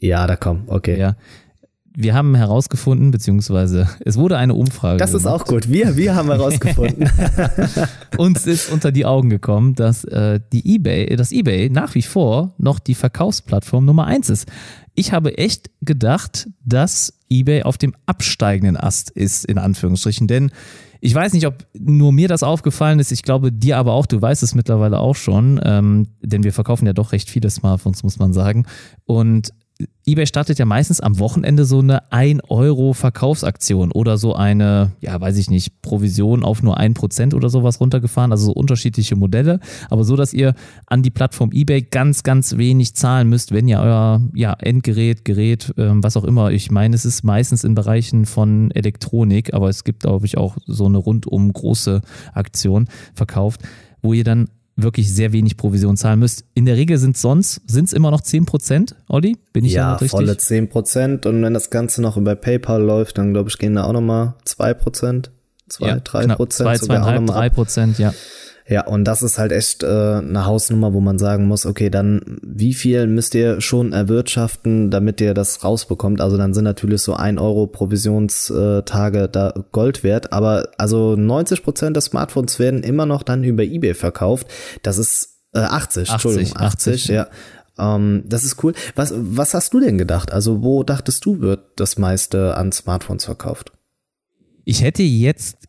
[0.01, 0.99] Ja, da komm, okay.
[0.99, 1.17] Ja.
[1.97, 4.99] Wir haben herausgefunden, beziehungsweise es wurde eine Umfrage.
[4.99, 5.25] Das gemacht.
[5.25, 5.69] ist auch gut.
[5.69, 7.09] Wir, wir haben herausgefunden.
[8.19, 12.55] Uns ist unter die Augen gekommen, dass äh, die eBay, das eBay nach wie vor
[12.59, 14.47] noch die Verkaufsplattform Nummer eins ist
[14.95, 20.29] ich habe echt gedacht, dass eBay auf dem absteigenden Ast ist, in Anführungsstrichen.
[20.29, 20.51] Denn
[21.01, 23.11] ich weiß nicht, ob nur mir das aufgefallen ist.
[23.11, 24.07] Ich glaube dir aber auch.
[24.07, 25.61] Du weißt es mittlerweile auch schon.
[25.65, 28.67] Ähm, denn wir verkaufen ja doch recht viele Smartphones, muss man sagen.
[29.05, 29.53] Und
[30.07, 35.49] eBay startet ja meistens am Wochenende so eine 1-Euro-Verkaufsaktion oder so eine, ja, weiß ich
[35.49, 40.35] nicht, Provision auf nur 1% oder sowas runtergefahren, also so unterschiedliche Modelle, aber so, dass
[40.35, 40.55] ihr
[40.87, 45.72] an die Plattform eBay ganz, ganz wenig zahlen müsst, wenn ihr euer ja, Endgerät, Gerät,
[45.78, 49.85] ähm, was auch immer, ich meine, es ist meistens in Bereichen von Elektronik, aber es
[49.85, 52.03] gibt, glaube ich, auch so eine rundum große
[52.35, 53.62] Aktion verkauft,
[54.03, 56.45] wo ihr dann wirklich sehr wenig Provision zahlen müsst.
[56.55, 59.37] In der Regel sind es sonst, sind es immer noch 10%, Olli?
[59.53, 60.11] Bin ich ja, richtig?
[60.11, 61.27] volle 10%.
[61.27, 64.35] Und wenn das Ganze noch über PayPal läuft, dann glaube ich, gehen da auch nochmal
[64.47, 65.31] 2%,
[65.68, 66.37] 2, ja, 3%.
[66.37, 68.12] Prozent 2, 2,5, 3 Prozent, ja.
[68.67, 72.39] Ja, und das ist halt echt äh, eine Hausnummer, wo man sagen muss, okay, dann
[72.43, 76.23] wie viel müsst ihr schon erwirtschaften, damit ihr das rausbekommt?
[76.23, 81.97] Also dann sind natürlich so ein Euro Provisionstage da Gold wert, aber also 90 Prozent
[81.97, 84.47] der Smartphones werden immer noch dann über eBay verkauft.
[84.83, 87.27] Das ist äh, 80, 80 Entschuldigung, 80, 80 ja.
[87.79, 88.73] Ähm, das ist cool.
[88.95, 90.33] Was, was hast du denn gedacht?
[90.33, 93.73] Also wo dachtest du, wird das meiste an Smartphones verkauft?
[94.65, 95.69] Ich hätte jetzt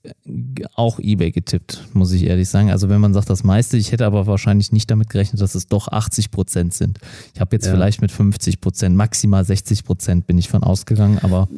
[0.76, 2.72] auch eBay getippt, muss ich ehrlich sagen.
[2.72, 5.68] Also wenn man sagt das meiste, ich hätte aber wahrscheinlich nicht damit gerechnet, dass es
[5.68, 7.00] doch 80 Prozent sind.
[7.34, 7.74] Ich habe jetzt ja.
[7.74, 11.50] vielleicht mit 50 Prozent, maximal 60 Prozent bin ich von ausgegangen, aber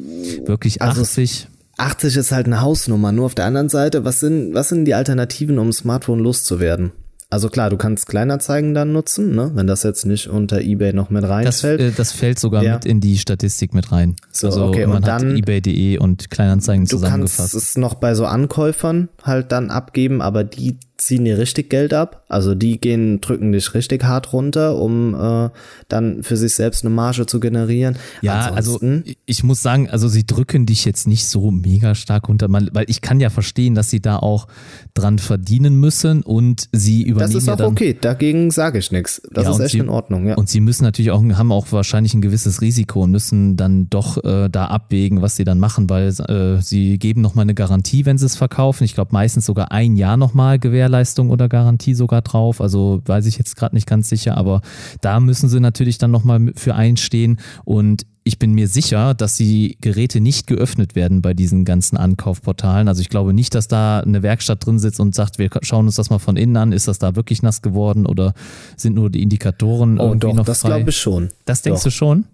[0.46, 1.46] wirklich 80.
[1.46, 3.12] Also 80 ist halt eine Hausnummer.
[3.12, 6.90] Nur auf der anderen Seite, was sind, was sind die Alternativen, um Smartphone loszuwerden?
[7.30, 9.50] Also klar, du kannst Kleinanzeigen dann nutzen, ne?
[9.54, 11.78] wenn das jetzt nicht unter eBay noch mit reinfällt.
[11.78, 12.74] Das, äh, das fällt sogar ja.
[12.74, 14.16] mit in die Statistik mit rein.
[14.32, 17.38] So, also okay, man und dann eBay.de und Kleinanzeigen du zusammengefasst.
[17.38, 21.70] Du kannst es noch bei so Ankäufern halt dann abgeben, aber die ziehen dir richtig
[21.70, 22.24] Geld ab.
[22.28, 25.48] Also die gehen, drücken dich richtig hart runter, um äh,
[25.88, 27.96] dann für sich selbst eine Marge zu generieren.
[28.20, 31.94] Ja, also Ansonsten, also ich muss sagen, also sie drücken dich jetzt nicht so mega
[31.94, 34.48] stark runter, weil ich kann ja verstehen, dass sie da auch
[34.94, 37.32] dran verdienen müssen und sie übernehmen.
[37.32, 39.22] Das ist auch ja okay, dagegen sage ich nichts.
[39.32, 40.34] Das ja, ist echt sie, in Ordnung, ja.
[40.34, 44.22] Und sie müssen natürlich auch, haben auch wahrscheinlich ein gewisses Risiko und müssen dann doch
[44.24, 48.18] äh, da abwägen, was sie dann machen, weil äh, sie geben nochmal eine Garantie, wenn
[48.18, 48.82] sie es verkaufen.
[48.82, 52.60] Ich glaube meistens sogar ein Jahr nochmal gewähren Gewährleistung oder Garantie sogar drauf.
[52.60, 54.62] Also weiß ich jetzt gerade nicht ganz sicher, aber
[55.00, 59.78] da müssen sie natürlich dann nochmal für einstehen und ich bin mir sicher, dass die
[59.80, 62.86] Geräte nicht geöffnet werden bei diesen ganzen Ankaufportalen.
[62.86, 65.94] Also ich glaube nicht, dass da eine Werkstatt drin sitzt und sagt, wir schauen uns
[65.94, 66.72] das mal von innen an.
[66.72, 68.34] Ist das da wirklich nass geworden oder
[68.76, 70.68] sind nur die Indikatoren oh, irgendwie doch, noch das frei?
[70.68, 71.28] Das glaube ich schon.
[71.46, 71.84] Das denkst doch.
[71.84, 72.24] du schon?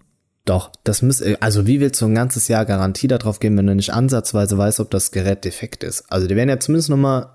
[0.43, 3.73] Doch, das müsste, also wie willst du ein ganzes Jahr Garantie darauf geben, wenn du
[3.73, 6.03] nicht ansatzweise weißt, ob das Gerät defekt ist?
[6.11, 7.29] Also die werden ja zumindest nochmal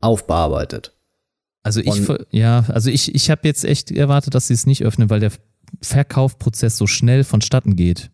[0.00, 0.92] aufbearbeitet.
[1.62, 4.84] Also ich, Und ja, also ich, ich habe jetzt echt erwartet, dass sie es nicht
[4.84, 5.32] öffnen, weil der
[5.82, 8.10] Verkaufprozess so schnell vonstatten geht.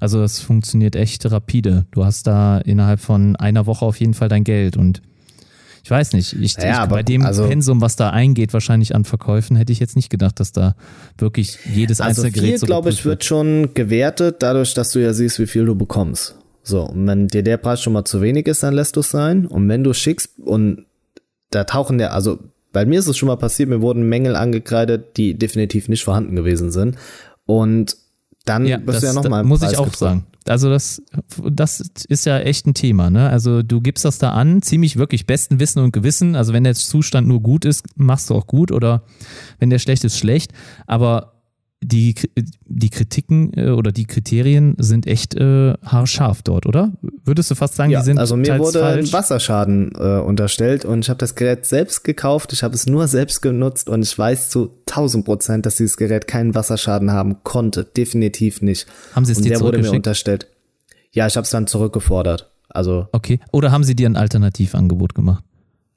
[0.00, 1.86] Also das funktioniert echt rapide.
[1.90, 5.02] Du hast da innerhalb von einer Woche auf jeden Fall dein Geld und
[5.82, 9.04] ich weiß nicht, ich, ja, ich bei dem also, Pensum, was da eingeht, wahrscheinlich an
[9.04, 10.74] Verkäufen, hätte ich jetzt nicht gedacht, dass da
[11.16, 14.98] wirklich jedes also einzelne Gerät viel, so glaube ich, wird schon gewertet, dadurch, dass du
[14.98, 16.36] ja siehst, wie viel du bekommst.
[16.62, 19.10] So, und wenn dir der Preis schon mal zu wenig ist, dann lässt du es
[19.10, 19.46] sein.
[19.46, 20.84] Und wenn du schickst und
[21.50, 22.38] da tauchen der, also
[22.72, 26.36] bei mir ist es schon mal passiert, mir wurden Mängel angekreidet, die definitiv nicht vorhanden
[26.36, 26.96] gewesen sind.
[27.46, 27.96] Und
[28.44, 30.26] dann ja, wirst das, du ja nochmal Muss ich auch sagen.
[30.46, 31.02] Also das,
[31.50, 33.10] das ist ja echt ein Thema.
[33.10, 33.28] Ne?
[33.28, 36.34] Also du gibst das da an, ziemlich wirklich besten Wissen und Gewissen.
[36.34, 39.02] Also wenn der Zustand nur gut ist, machst du auch gut oder
[39.58, 40.52] wenn der schlecht ist, schlecht.
[40.86, 41.39] Aber
[41.82, 42.14] die,
[42.66, 46.92] die Kritiken äh, oder die Kriterien sind echt äh, haarscharf dort, oder?
[47.24, 49.08] Würdest du fast sagen, ja, die sind Also mir wurde falsch?
[49.08, 53.08] ein Wasserschaden äh, unterstellt und ich habe das Gerät selbst gekauft, ich habe es nur
[53.08, 57.84] selbst genutzt und ich weiß zu 1000 Prozent, dass dieses Gerät keinen Wasserschaden haben konnte.
[57.84, 58.86] Definitiv nicht.
[59.14, 60.48] Haben sie es und dir der wurde mir unterstellt.
[61.12, 62.50] Ja, ich habe es dann zurückgefordert.
[62.68, 63.40] Also Okay.
[63.52, 65.44] Oder haben sie dir ein Alternativangebot gemacht?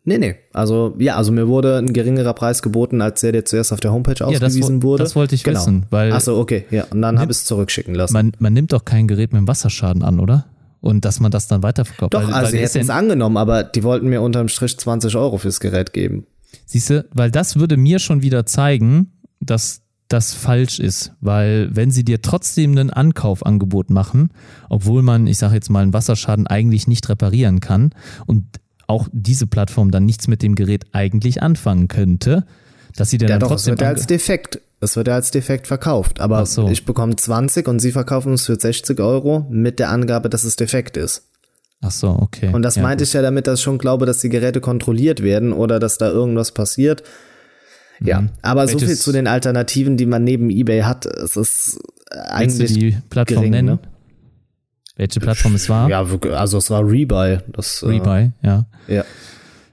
[0.05, 0.35] Nee, nee.
[0.51, 3.93] Also, ja, also mir wurde ein geringerer Preis geboten, als der, der zuerst auf der
[3.93, 5.03] Homepage Ja, das ausgewiesen wurde.
[5.03, 5.59] das wollte ich genau.
[5.59, 6.83] wissen, weil- Ach so, okay, ja.
[6.89, 8.13] Und dann habe ich es zurückschicken lassen.
[8.13, 10.45] Man, man nimmt doch kein Gerät mit einem Wasserschaden an, oder?
[10.81, 12.13] Und dass man das dann weiterverkauft.
[12.13, 15.37] Doch, weil, also sie hätten es angenommen, aber die wollten mir unterm Strich 20 Euro
[15.37, 16.25] fürs Gerät geben.
[16.65, 21.13] Siehst du, weil das würde mir schon wieder zeigen, dass das falsch ist.
[21.21, 24.29] Weil wenn sie dir trotzdem ein Ankaufangebot machen,
[24.69, 27.91] obwohl man, ich sage jetzt mal, einen Wasserschaden eigentlich nicht reparieren kann
[28.25, 28.43] und
[28.87, 32.45] auch diese Plattform dann nichts mit dem Gerät eigentlich anfangen könnte,
[32.95, 34.61] dass sie dir Ja, dann doch, es trotzdem wird ja als defekt.
[34.81, 36.19] Es wird ja als defekt verkauft.
[36.19, 36.67] Aber so.
[36.69, 40.57] ich bekomme 20 und sie verkaufen es für 60 Euro mit der Angabe, dass es
[40.57, 41.23] defekt ist.
[41.81, 42.49] Ach so, okay.
[42.53, 43.07] Und das ja, meinte gut.
[43.07, 46.09] ich ja damit, dass ich schon glaube, dass die Geräte kontrolliert werden oder dass da
[46.09, 47.03] irgendwas passiert.
[48.01, 48.81] Ja, aber so Mhm.
[48.81, 51.05] Welches- viel zu den Alternativen, die man neben eBay hat.
[51.05, 51.79] Es ist Willst
[52.11, 53.67] du eigentlich die Plattform gering, nennen?
[53.67, 53.79] ne?
[54.95, 55.89] Welche Plattform es war?
[55.89, 57.39] Ja, also es war Rebuy.
[57.51, 58.65] Das, äh, Rebuy, ja.
[58.87, 59.03] Ja.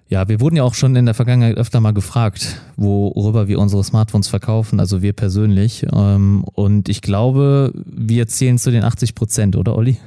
[0.08, 3.84] Ja, wir wurden ja auch schon in der Vergangenheit öfter mal gefragt, worüber wir unsere
[3.84, 5.86] Smartphones verkaufen, also wir persönlich.
[5.92, 9.98] Ähm, Und ich glaube, wir zählen zu den 80 Prozent, oder Olli?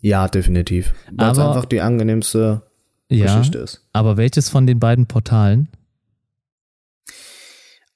[0.00, 0.92] ja, definitiv.
[1.12, 2.62] Weil es einfach die angenehmste
[3.08, 3.26] Ja.
[3.36, 3.86] Geschichte ist.
[3.92, 5.68] Aber welches von den beiden Portalen?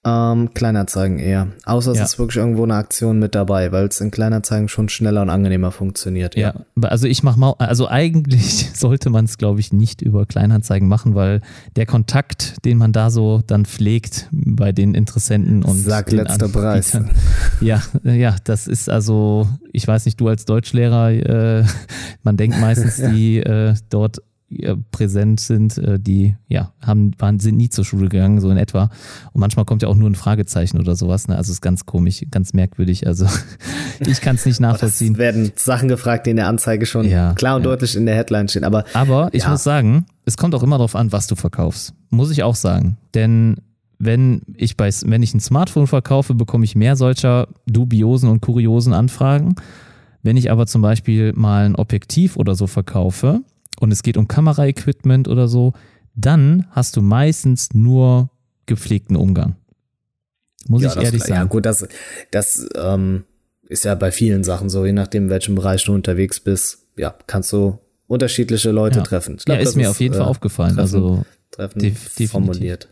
[0.07, 1.49] Ähm, Kleinanzeigen eher.
[1.65, 2.05] Außer es Ja.
[2.05, 5.73] ist wirklich irgendwo eine Aktion mit dabei, weil es in Kleinanzeigen schon schneller und angenehmer
[5.73, 6.37] funktioniert.
[6.37, 10.87] Ja, also ich mache mal, also eigentlich sollte man es, glaube ich, nicht über Kleinanzeigen
[10.87, 11.41] machen, weil
[11.75, 16.49] der Kontakt, den man da so dann pflegt bei den Interessenten und Sag den letzter
[16.49, 16.99] Preis.
[17.61, 21.65] Ja, ja, das ist also, ich weiß nicht, du als Deutschlehrer, äh,
[22.23, 24.23] man denkt meistens, die äh, dort
[24.93, 28.85] präsent sind, äh, die ja haben waren sind nie zur Schule gegangen so in etwa
[29.33, 32.23] und manchmal kommt ja auch nur ein Fragezeichen oder sowas ne also ist ganz komisch
[32.31, 33.27] ganz merkwürdig also
[34.01, 37.35] ich kann es nicht Es nachvollziehen werden Sachen gefragt, die in der Anzeige schon Ja,
[37.35, 37.69] klar und ja.
[37.71, 38.65] deutlich in der Headline stehen.
[38.65, 39.51] Aber Aber ich Ja.
[39.51, 41.93] muss sagen, es kommt auch immer darauf an, was du verkaufst.
[42.11, 42.97] Muss ich auch sagen.
[43.15, 43.57] Denn
[43.99, 48.93] wenn ich bei, wenn ich ein Smartphone verkaufe, bekomme ich mehr solcher dubiosen und kuriosen
[48.93, 49.57] Anfragen.
[50.23, 53.41] Wenn ich aber zum Beispiel mal ein Objektiv oder so verkaufe
[53.81, 55.72] und es geht um Kameraequipment oder so,
[56.14, 58.31] dann hast du meistens nur
[58.66, 59.57] gepflegten Umgang.
[60.66, 61.49] Muss ja, ich das, ehrlich ja sagen.
[61.49, 61.87] gut, das,
[62.31, 63.24] das ähm,
[63.68, 67.14] ist ja bei vielen Sachen so, je nachdem, in welchem Bereich du unterwegs bist, ja,
[67.26, 69.05] kannst du unterschiedliche Leute Ja.
[69.05, 69.37] treffen.
[69.37, 70.74] Ich Ja, glaub, ist das mir auf jeden Fall äh, aufgefallen.
[70.74, 72.31] Treffen, Also treffen def- definitiv.
[72.31, 72.89] formuliert.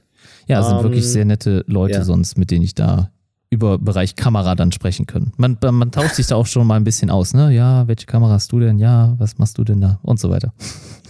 [0.47, 2.05] Ja, es sind Ähm, wirklich sehr nette Leute ja.
[2.05, 3.11] sonst, mit denen ich da
[3.57, 5.33] über Bereich Kamera dann sprechen können.
[5.37, 7.53] Man, man tauscht sich da auch schon mal ein bisschen aus, ne?
[7.53, 8.79] Ja, welche Kamera hast du denn?
[8.79, 9.99] Ja, was machst du denn da?
[10.03, 10.55] Und so weiter.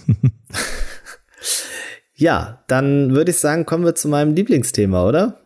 [2.17, 5.41] Ja, dann würde ich sagen, kommen wir zu meinem Lieblingsthema, oder?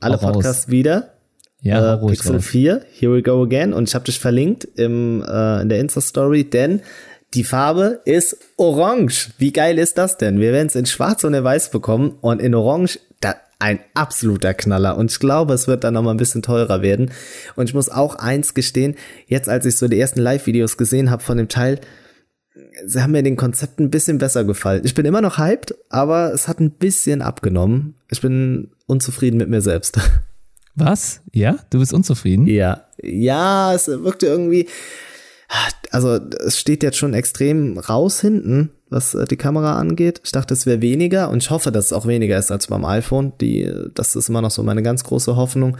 [0.00, 0.32] Alle raus.
[0.32, 1.14] Podcasts wieder.
[1.60, 2.44] Ja, äh, Pixel raus.
[2.44, 3.72] 4, here we go again.
[3.72, 6.82] Und ich habe dich verlinkt im, äh, in der Insta-Story, denn
[7.34, 9.30] die Farbe ist orange.
[9.38, 10.40] Wie geil ist das denn?
[10.40, 14.54] Wir werden es in schwarz und in weiß bekommen und in orange, da, ein absoluter
[14.54, 14.96] Knaller.
[14.96, 17.12] Und ich glaube, es wird dann noch mal ein bisschen teurer werden.
[17.54, 18.96] Und ich muss auch eins gestehen,
[19.26, 21.80] jetzt als ich so die ersten Live-Videos gesehen habe von dem Teil,
[22.84, 24.82] sie haben mir den Konzept ein bisschen besser gefallen.
[24.84, 27.94] Ich bin immer noch hyped, aber es hat ein bisschen abgenommen.
[28.10, 29.98] Ich bin unzufrieden mit mir selbst.
[30.74, 31.20] Was?
[31.32, 31.56] Ja?
[31.70, 32.46] Du bist unzufrieden?
[32.46, 34.68] Ja, ja, es wirkte irgendwie,
[35.90, 40.20] also es steht jetzt schon extrem raus hinten, was äh, die Kamera angeht.
[40.24, 42.84] Ich dachte, es wäre weniger und ich hoffe, dass es auch weniger ist als beim
[42.84, 43.32] iPhone.
[43.40, 45.76] Die, das ist immer noch so meine ganz große Hoffnung.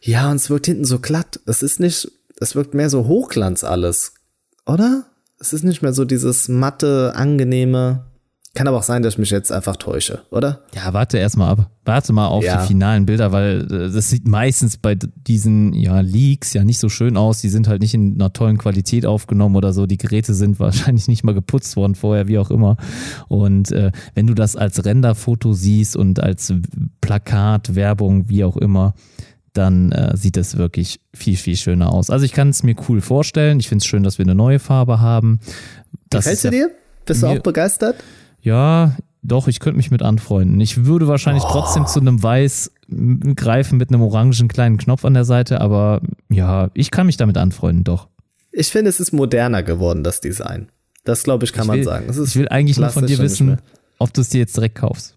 [0.00, 1.40] Ja, und es wirkt hinten so glatt.
[1.46, 2.10] Es ist nicht,
[2.40, 4.14] es wirkt mehr so Hochglanz alles,
[4.66, 5.06] oder?
[5.38, 8.04] Es ist nicht mehr so dieses matte, angenehme.
[8.54, 10.60] Kann aber auch sein, dass ich mich jetzt einfach täusche, oder?
[10.74, 11.70] Ja, warte erstmal ab.
[11.86, 12.60] Warte mal auf Ja.
[12.60, 16.90] die finalen Bilder, weil äh, das sieht meistens bei diesen ja, Leaks ja nicht so
[16.90, 17.40] schön aus.
[17.40, 19.86] Die sind halt nicht in einer tollen Qualität aufgenommen oder so.
[19.86, 22.76] Die Geräte sind wahrscheinlich nicht mal geputzt worden vorher, wie auch immer.
[23.28, 26.52] Und äh, wenn du das als Renderfoto siehst und als
[27.00, 28.92] Plakat, Werbung, wie auch immer,
[29.54, 32.10] dann äh, sieht es wirklich viel, viel schöner aus.
[32.10, 33.60] Also ich kann es mir cool vorstellen.
[33.60, 35.40] Ich finde es schön, dass wir eine neue Farbe haben.
[36.10, 36.70] Das Gefällt dir?
[37.06, 37.96] Bist du auch begeistert?
[38.42, 40.60] Ja, doch, ich könnte mich mit anfreunden.
[40.60, 42.72] Ich würde wahrscheinlich trotzdem zu einem Weiß
[43.36, 47.38] greifen mit einem orangen kleinen Knopf an der Seite, aber ja, ich kann mich damit
[47.38, 48.08] anfreunden, doch.
[48.50, 50.68] Ich finde, es ist moderner geworden, das Design.
[51.04, 52.24] Das, glaube ich, kann ich man will, sagen.
[52.24, 53.58] ich will eigentlich nur von dir wissen,
[53.98, 55.14] ob du es dir jetzt direkt kaufst.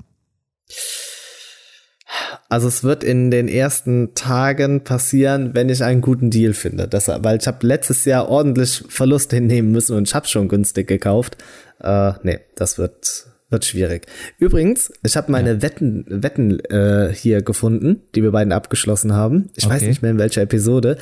[2.47, 6.87] Also es wird in den ersten Tagen passieren, wenn ich einen guten Deal finde.
[6.87, 10.87] Das, weil ich habe letztes Jahr ordentlich Verlust hinnehmen müssen und ich habe schon günstig
[10.87, 11.37] gekauft.
[11.79, 14.07] Äh, nee, das wird, wird schwierig.
[14.37, 15.61] Übrigens, ich habe meine ja.
[15.61, 19.49] Wetten, Wetten äh, hier gefunden, die wir beiden abgeschlossen haben.
[19.55, 19.75] Ich okay.
[19.75, 20.97] weiß nicht mehr in welcher Episode.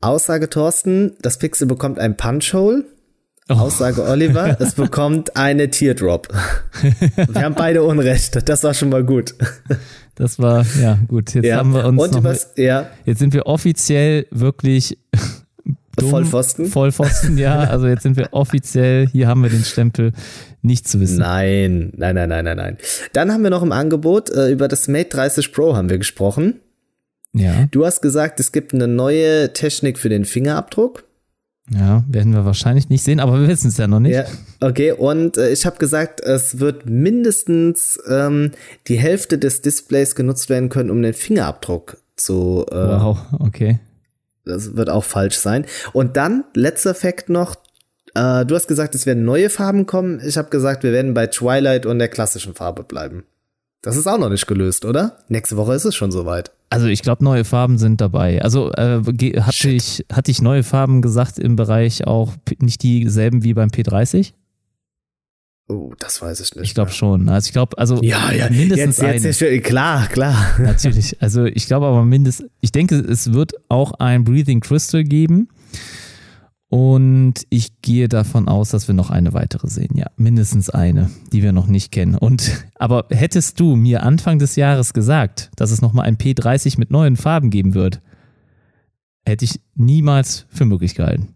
[0.00, 2.84] Aussage Thorsten, das Pixel bekommt ein Punch-Hole.
[3.48, 3.54] Oh.
[3.54, 6.28] Aussage Oliver, es bekommt eine Teardrop.
[7.16, 8.48] Wir haben beide Unrecht.
[8.48, 9.34] Das war schon mal gut.
[10.14, 11.34] Das war, ja, gut.
[11.34, 11.56] Jetzt ja.
[11.56, 12.00] haben wir uns.
[12.00, 12.90] Und noch was, ja.
[13.04, 14.98] Jetzt sind wir offiziell wirklich.
[15.96, 16.66] Dumm, Vollpfosten?
[16.66, 17.60] Vollpfosten, ja.
[17.70, 20.12] Also jetzt sind wir offiziell, hier haben wir den Stempel,
[20.62, 21.18] nicht zu wissen.
[21.18, 22.78] Nein, nein, nein, nein, nein, nein.
[23.12, 26.60] Dann haben wir noch im Angebot, äh, über das Mate 30 Pro haben wir gesprochen.
[27.34, 27.66] Ja.
[27.70, 31.04] Du hast gesagt, es gibt eine neue Technik für den Fingerabdruck.
[31.70, 34.14] Ja, werden wir wahrscheinlich nicht sehen, aber wir wissen es ja noch nicht.
[34.14, 34.24] Ja,
[34.60, 38.50] okay, und äh, ich habe gesagt, es wird mindestens ähm,
[38.88, 42.66] die Hälfte des Displays genutzt werden können, um den Fingerabdruck zu.
[42.70, 43.78] Äh, wow, okay.
[44.44, 45.66] Das wird auch falsch sein.
[45.92, 47.56] Und dann, letzter Fakt noch,
[48.14, 50.20] äh, du hast gesagt, es werden neue Farben kommen.
[50.24, 53.24] Ich habe gesagt, wir werden bei Twilight und der klassischen Farbe bleiben.
[53.82, 55.18] Das ist auch noch nicht gelöst, oder?
[55.28, 56.52] Nächste Woche ist es schon soweit.
[56.70, 58.40] Also ich glaube, neue Farben sind dabei.
[58.40, 59.02] Also äh,
[59.40, 64.32] hatte, ich, hatte ich neue Farben gesagt im Bereich auch nicht dieselben wie beim P30?
[65.72, 66.64] Oh, das weiß ich nicht.
[66.64, 67.28] Ich glaube schon.
[67.28, 69.60] Also ich glaube, also ja, ja, mindestens jetzt, jetzt eine.
[69.60, 70.54] klar, klar.
[70.58, 71.20] Natürlich.
[71.22, 75.48] Also ich glaube aber mindestens, ich denke, es wird auch ein Breathing Crystal geben.
[76.68, 79.94] Und ich gehe davon aus, dass wir noch eine weitere sehen.
[79.94, 82.14] Ja, mindestens eine, die wir noch nicht kennen.
[82.14, 86.90] Und aber hättest du mir Anfang des Jahres gesagt, dass es nochmal ein P30 mit
[86.90, 88.00] neuen Farben geben wird,
[89.26, 91.34] hätte ich niemals für möglich gehalten.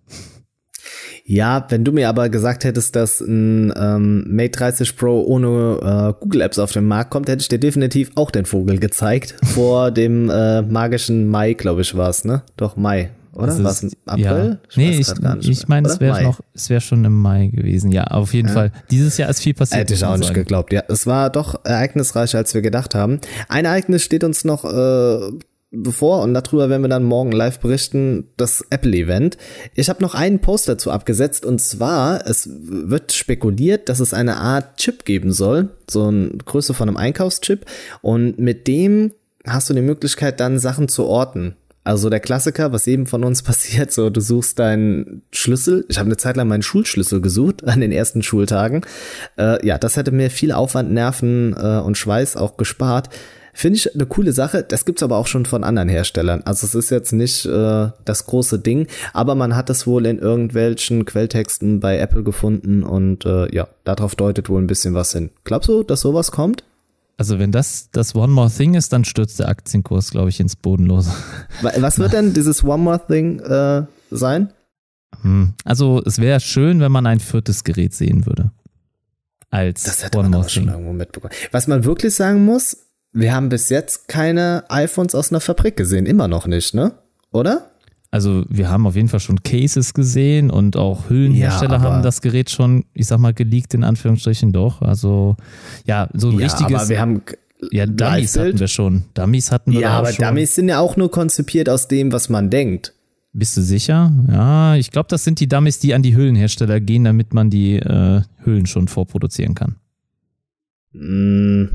[1.28, 6.20] Ja, wenn du mir aber gesagt hättest, dass ein ähm, Mate 30 Pro ohne äh,
[6.20, 9.34] Google Apps auf den Markt kommt, hätte ich dir definitiv auch den Vogel gezeigt.
[9.44, 12.42] Vor dem äh, magischen Mai, glaube ich, war es, ne?
[12.56, 13.48] Doch, Mai oder?
[13.48, 14.24] Also Was, April?
[14.24, 14.58] Ja.
[14.70, 17.92] Ich nee, ich, ich meine, es wäre noch, es wäre schon im Mai gewesen.
[17.92, 18.54] Ja, auf jeden ja.
[18.54, 18.72] Fall.
[18.90, 19.80] Dieses Jahr ist viel passiert.
[19.80, 20.40] Hätte ich auch nicht sagen.
[20.40, 20.72] geglaubt.
[20.72, 23.20] Ja, es war doch ereignisreicher, als wir gedacht haben.
[23.48, 25.32] Ein Ereignis steht uns noch äh,
[25.82, 29.36] bevor und darüber werden wir dann morgen live berichten, das Apple-Event.
[29.74, 34.36] Ich habe noch einen Post dazu abgesetzt und zwar, es wird spekuliert, dass es eine
[34.36, 37.66] Art Chip geben soll, so eine Größe von einem Einkaufschip
[38.02, 39.12] und mit dem
[39.46, 41.56] hast du die Möglichkeit dann Sachen zu orten.
[41.86, 45.84] Also der Klassiker, was jedem von uns passiert, so du suchst deinen Schlüssel.
[45.88, 48.82] Ich habe eine Zeit lang meinen Schulschlüssel gesucht an den ersten Schultagen.
[49.38, 53.10] Äh, ja, das hätte mir viel Aufwand, Nerven äh, und Schweiß auch gespart.
[53.58, 54.62] Finde ich eine coole Sache.
[54.62, 56.42] Das gibt's aber auch schon von anderen Herstellern.
[56.44, 60.18] Also es ist jetzt nicht äh, das große Ding, aber man hat es wohl in
[60.18, 65.30] irgendwelchen Quelltexten bei Apple gefunden und äh, ja, darauf deutet wohl ein bisschen was hin.
[65.44, 66.64] Glaubst du, dass sowas kommt?
[67.16, 70.54] Also wenn das das One More Thing ist, dann stürzt der Aktienkurs, glaube ich, ins
[70.54, 71.10] Bodenlose.
[71.62, 74.52] Was wird denn dieses One More Thing äh, sein?
[75.22, 75.54] Hm.
[75.64, 78.50] Also es wäre schön, wenn man ein viertes Gerät sehen würde.
[79.48, 80.64] Als das hätte One man More Thing.
[80.64, 81.32] schon irgendwo mitbekommen.
[81.52, 82.85] Was man wirklich sagen muss,
[83.16, 86.92] wir haben bis jetzt keine iPhones aus einer Fabrik gesehen, immer noch nicht, ne?
[87.32, 87.70] Oder?
[88.10, 92.20] Also wir haben auf jeden Fall schon Cases gesehen und auch Hüllenhersteller ja, haben das
[92.20, 94.80] Gerät schon, ich sag mal, geleakt in Anführungsstrichen doch.
[94.82, 95.36] Also
[95.86, 96.82] ja, so ein ja, richtiges.
[96.82, 97.22] Aber wir haben
[97.72, 99.04] ja, Dummies hatten wir schon.
[99.14, 100.24] Dummies hatten wir ja, aber schon.
[100.24, 102.92] Dummies sind ja auch nur konzipiert aus dem, was man denkt.
[103.32, 104.12] Bist du sicher?
[104.30, 107.76] Ja, ich glaube, das sind die Dummies, die an die Hüllenhersteller gehen, damit man die
[107.76, 109.76] äh, Hüllen schon vorproduzieren kann.
[110.92, 111.66] Mm,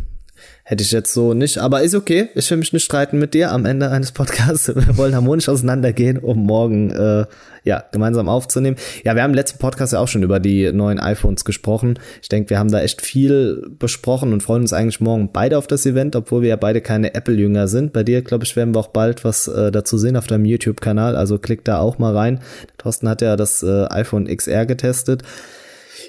[0.63, 2.29] Hätte ich jetzt so nicht, aber ist okay.
[2.35, 4.67] Ich will mich nicht streiten mit dir am Ende eines Podcasts.
[4.75, 7.25] Wir wollen harmonisch auseinandergehen, um morgen äh,
[7.63, 8.77] ja gemeinsam aufzunehmen.
[9.03, 11.99] Ja, wir haben im letzten Podcast ja auch schon über die neuen iPhones gesprochen.
[12.21, 15.67] Ich denke, wir haben da echt viel besprochen und freuen uns eigentlich morgen beide auf
[15.67, 17.93] das Event, obwohl wir ja beide keine Apple-Jünger sind.
[17.93, 21.15] Bei dir, glaube ich, werden wir auch bald was äh, dazu sehen auf deinem YouTube-Kanal.
[21.15, 22.39] Also klick da auch mal rein.
[22.77, 25.23] Thorsten hat ja das äh, iPhone XR getestet.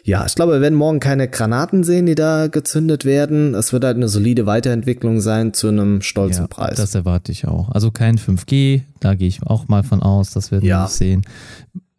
[0.05, 3.55] Ja, ich glaube, wir werden morgen keine Granaten sehen, die da gezündet werden.
[3.55, 6.77] Es wird halt eine solide Weiterentwicklung sein zu einem stolzen ja, Preis.
[6.77, 7.71] Das erwarte ich auch.
[7.71, 10.87] Also kein 5G, da gehe ich auch mal von aus, das werden wir ja.
[10.89, 11.23] sehen.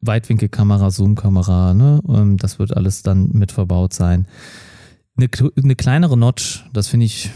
[0.02, 2.02] Weitwinkelkamera, Zoomkamera, ne?
[2.10, 4.28] Ähm, das wird alles dann mit verbaut sein.
[5.16, 7.32] Eine, eine kleinere Notch, das finde ich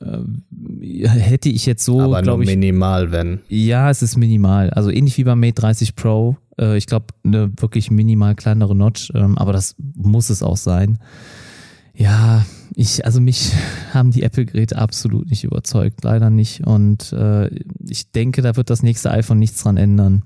[0.00, 3.40] äh, hätte ich jetzt so, Aber nur ich, minimal, wenn.
[3.48, 4.70] Ja, es ist minimal.
[4.70, 6.36] Also ähnlich wie beim Mate 30 Pro.
[6.58, 10.98] Äh, ich glaube, eine wirklich minimal kleinere Notch, ähm, aber das muss es auch sein.
[11.94, 13.52] Ja, ich, also mich
[13.92, 16.66] haben die Apple-Geräte absolut nicht überzeugt, leider nicht.
[16.66, 17.48] Und äh,
[17.88, 20.22] ich denke, da wird das nächste iPhone nichts dran ändern.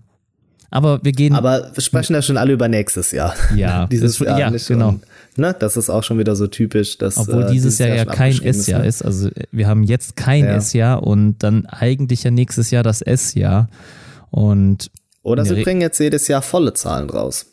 [0.73, 1.35] Aber wir gehen.
[1.35, 3.35] Aber wir sprechen ja schon alle über nächstes Jahr.
[3.55, 4.67] Ja, dieses Jahr ja, nicht.
[4.67, 4.89] genau.
[4.89, 5.03] Und,
[5.37, 8.13] ne, das ist auch schon wieder so typisch, dass Obwohl äh, dieses Jahr ja schon
[8.15, 8.87] kein S-Jahr ne?
[8.87, 9.03] ist.
[9.03, 10.57] Also wir haben jetzt kein Ja.
[10.57, 13.69] S-Jahr und dann eigentlich ja nächstes Jahr das S-Jahr.
[14.31, 14.91] Und
[15.23, 17.47] Oder sie Re- bringen jetzt jedes Jahr volle Zahlen raus.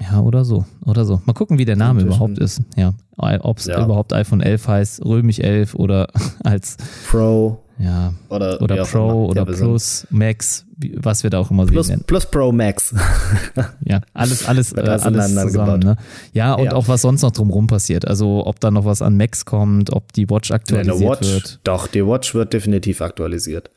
[0.00, 0.64] ja, oder so.
[0.86, 1.20] Oder so.
[1.24, 2.60] Mal gucken, wie der Name überhaupt ist.
[2.76, 2.94] Ja.
[3.16, 3.84] Ob es Ja.
[3.84, 6.06] überhaupt iPhone 11 heißt, römisch 11 oder
[6.44, 6.76] als
[7.10, 10.64] Pro ja, oder, oder Pro oder Ja, Plus, Max,
[10.96, 12.02] was wir da auch immer Plus, sehen.
[12.06, 12.92] Plus Pro Max.
[13.84, 15.80] Ja, alles, alles, äh, alles zusammen.
[15.80, 15.96] Ne?
[16.32, 16.72] Ja, und Ja.
[16.72, 18.06] auch was sonst noch drumherum passiert.
[18.06, 21.60] Also ob da noch was an Max kommt, ob die Watch aktualisiert Watch, wird.
[21.64, 23.70] doch, die Watch wird definitiv aktualisiert.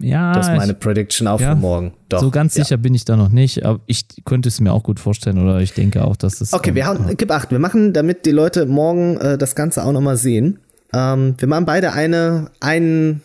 [0.00, 1.92] Ja, Das ist ich- meine Prediction auch ja, für morgen.
[2.08, 2.20] Doch.
[2.20, 2.64] so ganz ja.
[2.64, 5.60] sicher bin ich da noch nicht, aber ich könnte es mir auch gut vorstellen oder
[5.60, 6.52] ich denke auch, dass das.
[6.52, 9.92] Okay, wir haben, gib acht, wir machen, damit die Leute morgen äh, das Ganze auch
[9.92, 10.58] nochmal sehen.
[10.92, 13.20] Ähm, wir machen beide eine, ein,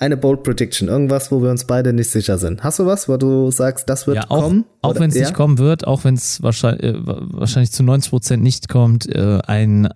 [0.00, 2.62] eine Bold Prediction, irgendwas, wo wir uns beide nicht sicher sind.
[2.64, 4.64] Hast du was, wo du sagst, das wird Ja, auch, kommen?
[4.82, 8.42] auch wenn es nicht kommen wird, auch wenn es wahrscheinlich, äh, wahrscheinlich zu 90 Prozent
[8.42, 9.88] nicht kommt, äh, ein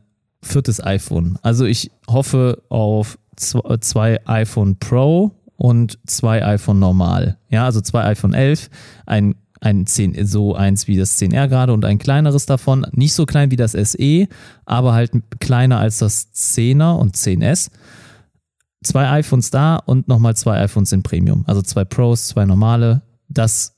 [0.42, 1.38] viertes iPhone.
[1.42, 3.16] Also ich hoffe auf
[3.64, 5.30] äh, zwei iPhone Pro
[5.62, 7.38] und zwei iPhone normal.
[7.48, 8.68] Ja, also zwei iPhone 11,
[9.06, 12.84] ein ein 10, so eins wie das 10R gerade und ein kleineres davon.
[12.90, 14.26] Nicht so klein wie das SE,
[14.64, 17.70] aber halt kleiner als das 10er und 10S.
[18.82, 21.44] Zwei iPhones da und nochmal zwei iPhones in Premium.
[21.46, 23.02] Also zwei Pros, zwei normale.
[23.28, 23.76] Das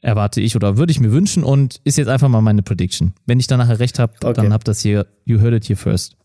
[0.00, 3.12] erwarte ich oder würde ich mir wünschen und ist jetzt einfach mal meine Prediction.
[3.24, 4.32] Wenn ich dann nachher recht habe, Okay.
[4.34, 6.16] dann habt das hier, you heard it here first.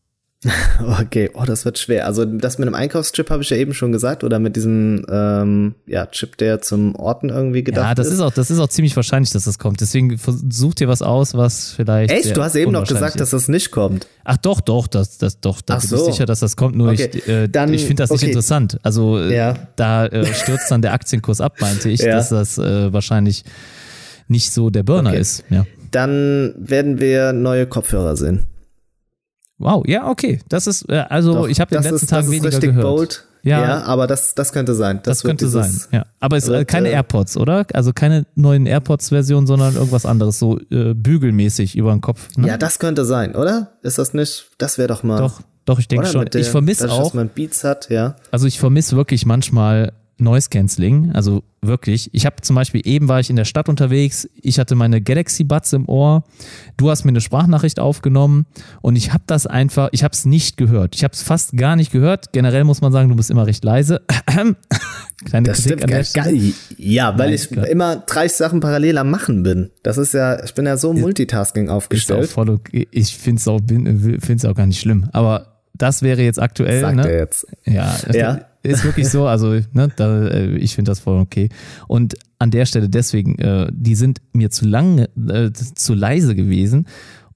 [1.02, 2.06] Okay, oh, das wird schwer.
[2.06, 5.74] Also das mit dem Einkaufschip habe ich ja eben schon gesagt, oder mit diesem ähm,
[5.88, 8.96] ja, Chip, der zum Orten irgendwie gedacht Ja, das ist auch, das ist auch ziemlich
[8.96, 9.82] wahrscheinlich, dass das kommt.
[9.82, 10.20] Deswegen
[10.50, 12.12] such dir was aus, was vielleicht.
[12.12, 12.38] Echt?
[12.38, 14.08] Du hast eben noch gesagt, dass das nicht kommt.
[14.24, 15.96] Ach doch, doch, das, das, doch, da Ach bin so.
[16.08, 16.76] ich sicher, dass das kommt.
[16.76, 18.32] Nur Okay, ich, äh, dann- ich finde das nicht okay.
[18.32, 18.80] interessant.
[18.84, 19.56] Also äh, Ja.
[19.76, 22.16] da äh, stürzt dann der Aktienkurs ab, meinte ich, Ja.
[22.16, 23.44] dass das äh, wahrscheinlich
[24.28, 25.20] nicht so der Burner Okay.
[25.20, 25.44] ist.
[25.50, 25.66] Ja.
[25.92, 28.44] Dann werden wir neue Kopfhörer sehen.
[29.60, 30.40] Wow, ja, okay.
[30.50, 32.48] Das ist, äh, also Doch, ich habe den das letzten ist, Tagen das ist weniger
[32.58, 32.86] richtig gehört.
[32.86, 33.24] bold.
[33.44, 33.62] Ja.
[33.62, 33.84] Ja.
[33.84, 35.00] aber das, das könnte sein.
[35.04, 36.06] Das, wird könnte sein, dieses- ja.
[36.20, 37.66] Aber es äh, wird, keine äh, AirPods, oder?
[37.74, 42.28] Also keine neuen AirPods-Version, sondern irgendwas anderes, so äh, bügelmäßig über den Kopf.
[42.36, 42.48] Ne?
[42.48, 43.72] Ja, das könnte sein, oder?
[43.84, 44.50] Ist das nicht?
[44.58, 45.20] Das wäre doch mal.
[45.20, 46.26] doch, doch, ich denke schon.
[46.26, 48.16] Der- ich vermisse auch, Dass man Beats hat, ja.
[48.32, 52.10] also ich vermisse wirklich manchmal Noise Cancelling, also wirklich.
[52.14, 55.44] Ich habe zum Beispiel, eben war ich in der Stadt unterwegs, ich hatte meine Galaxy
[55.44, 56.24] Buds im Ohr,
[56.78, 58.46] du hast mir eine Sprachnachricht aufgenommen
[58.82, 60.96] und ich habe das einfach, ich habe es nicht gehört.
[60.96, 62.34] Ich habe es fast gar nicht gehört.
[62.34, 64.02] Generell muss man sagen, du bist immer recht leise.
[65.26, 66.54] Kleine Das Kritik stimmt geil.
[66.78, 67.68] Ja, weil Nein, ich klar.
[67.68, 69.72] immer 30 Sachen parallel am Machen bin.
[69.84, 72.30] Das ist ja, ich bin ja so Multitasking Ist auch aufgestellt.
[72.30, 72.88] voll okay.
[72.92, 73.60] Ich finde es auch,
[74.20, 75.10] find's auch gar nicht schlimm.
[75.14, 76.82] Aber das wäre jetzt aktuell.
[76.82, 77.10] Sagt ne?
[77.10, 77.48] er jetzt.
[77.66, 78.42] Ja, Ja.
[78.64, 79.28] Ist wirklich so.
[79.28, 81.50] Also, ne, da, äh, ich finde das voll okay.
[81.88, 86.88] Und an der Stelle deswegen, äh, die sind mir zu lang, äh, zu leise gewesen.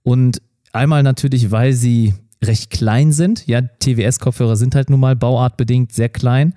[0.04, 0.42] Und
[0.74, 2.14] einmal natürlich, weil sie
[2.44, 3.48] recht klein sind.
[3.48, 6.54] Ja, TWS-Kopfhörer sind halt nun mal bauartbedingt sehr klein.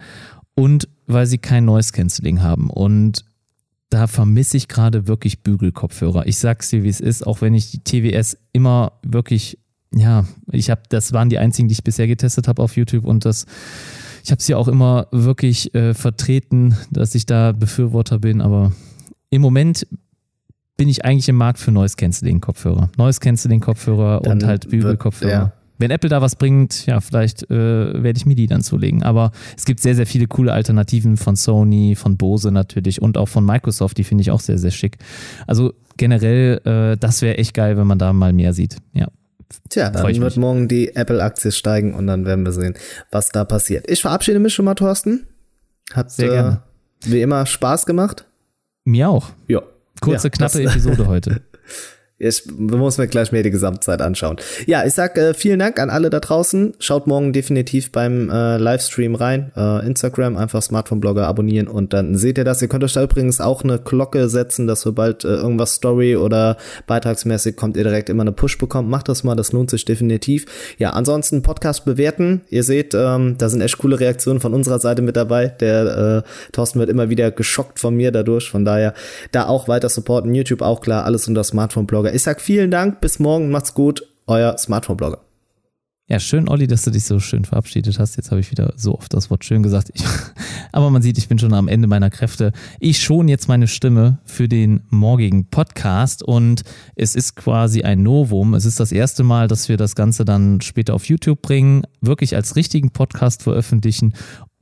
[0.54, 2.70] Und weil sie kein Noise Cancelling haben.
[2.70, 3.24] Und
[3.90, 6.26] da vermisse ich gerade wirklich Bügelkopfhörer.
[6.26, 9.58] Ich sag's dir, wie es ist, auch wenn ich die TWS immer wirklich,
[9.94, 13.24] ja, ich habe, das waren die einzigen, die ich bisher getestet habe auf YouTube und
[13.24, 13.46] das,
[14.24, 18.72] ich habe sie auch immer wirklich äh, vertreten, dass ich da Befürworter bin, aber
[19.28, 19.86] im Moment
[20.76, 22.90] bin ich eigentlich im Markt für Noise Cancelling Kopfhörer.
[22.96, 25.32] Noise Cancelling Kopfhörer Dann und halt Bügelkopfhörer.
[25.32, 25.52] ja.
[25.76, 29.02] Wenn Apple da was bringt, ja, vielleicht äh, werde ich mir die dann zulegen.
[29.02, 33.28] Aber es gibt sehr, sehr viele coole Alternativen von Sony, von Bose natürlich und auch
[33.28, 34.98] von Microsoft, die finde ich auch sehr, sehr schick.
[35.48, 38.76] Also generell, äh, das wäre echt geil, wenn man da mal mehr sieht.
[38.94, 39.08] Ja.
[39.68, 40.36] Tja, dann ich wird mich.
[40.36, 42.74] morgen die Apple-Aktie steigen und dann werden wir sehen,
[43.10, 43.90] was da passiert.
[43.90, 45.26] Ich verabschiede mich schon mal, Thorsten.
[45.92, 46.62] Hat Sehr gerne.
[47.04, 48.26] Äh, wie immer Spaß gemacht.
[48.84, 49.30] Mir auch.
[49.48, 49.62] Ja.
[50.00, 51.42] Kurze, Ja, knappe Episode heute.
[52.16, 54.36] Ich muss mir gleich mehr die Gesamtzeit anschauen.
[54.66, 56.74] Ja, ich sag äh, vielen Dank an alle da draußen.
[56.78, 59.50] Schaut morgen definitiv beim äh, Livestream rein.
[59.56, 62.62] Äh, Instagram, einfach Smartphone-Blogger abonnieren und dann seht ihr das.
[62.62, 66.56] Ihr könnt euch da übrigens auch eine Glocke setzen, dass sobald äh, irgendwas Story oder
[66.86, 68.88] beitragsmäßig kommt, ihr direkt immer eine Push bekommt.
[68.88, 70.46] Macht das mal, das lohnt sich definitiv.
[70.78, 72.42] Ja, ansonsten Podcast bewerten.
[72.48, 75.48] Ihr seht, ähm, da sind echt coole Reaktionen von unserer Seite mit dabei.
[75.48, 78.48] Der äh, Thorsten wird immer wieder geschockt von mir dadurch.
[78.48, 78.94] Von daher
[79.32, 80.32] da auch weiter supporten.
[80.32, 82.03] YouTube auch klar, alles unter Smartphone-Blogger.
[82.12, 85.20] Ich sag vielen Dank, bis morgen, macht's gut, euer Smartphone-Blogger.
[86.06, 88.16] Ja, schön, Olli, dass du dich so schön verabschiedet hast.
[88.16, 89.90] Jetzt habe ich wieder so oft das Wort schön gesagt.
[89.94, 90.04] Ich,
[90.72, 92.52] aber man sieht, ich bin schon am Ende meiner Kräfte.
[92.78, 96.62] Ich schon jetzt meine Stimme für den morgigen Podcast und
[96.94, 98.52] es ist quasi ein Novum.
[98.52, 102.36] Es ist das erste Mal, dass wir das Ganze dann später auf YouTube bringen, wirklich
[102.36, 104.12] als richtigen Podcast veröffentlichen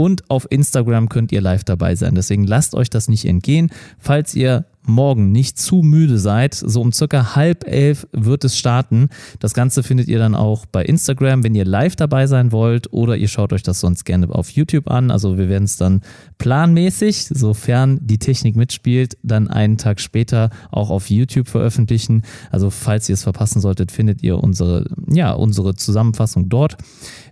[0.02, 2.16] und auf Instagram könnt ihr live dabei sein.
[2.16, 3.70] Deswegen lasst euch das nicht entgehen.
[4.00, 9.10] Falls ihr morgen nicht zu müde seid, so um circa halb elf wird es starten.
[9.38, 13.16] Das Ganze findet ihr dann auch bei Instagram, wenn ihr live dabei sein wollt oder
[13.16, 15.12] ihr schaut euch das sonst gerne auf YouTube an.
[15.12, 16.00] Also wir werden es dann
[16.38, 22.22] planmäßig, sofern die Technik mitspielt, dann einen Tag später auch auf YouTube veröffentlichen.
[22.50, 26.76] Also falls ihr es verpassen solltet, findet ihr unsere, ja, unsere Zusammenfassung dort.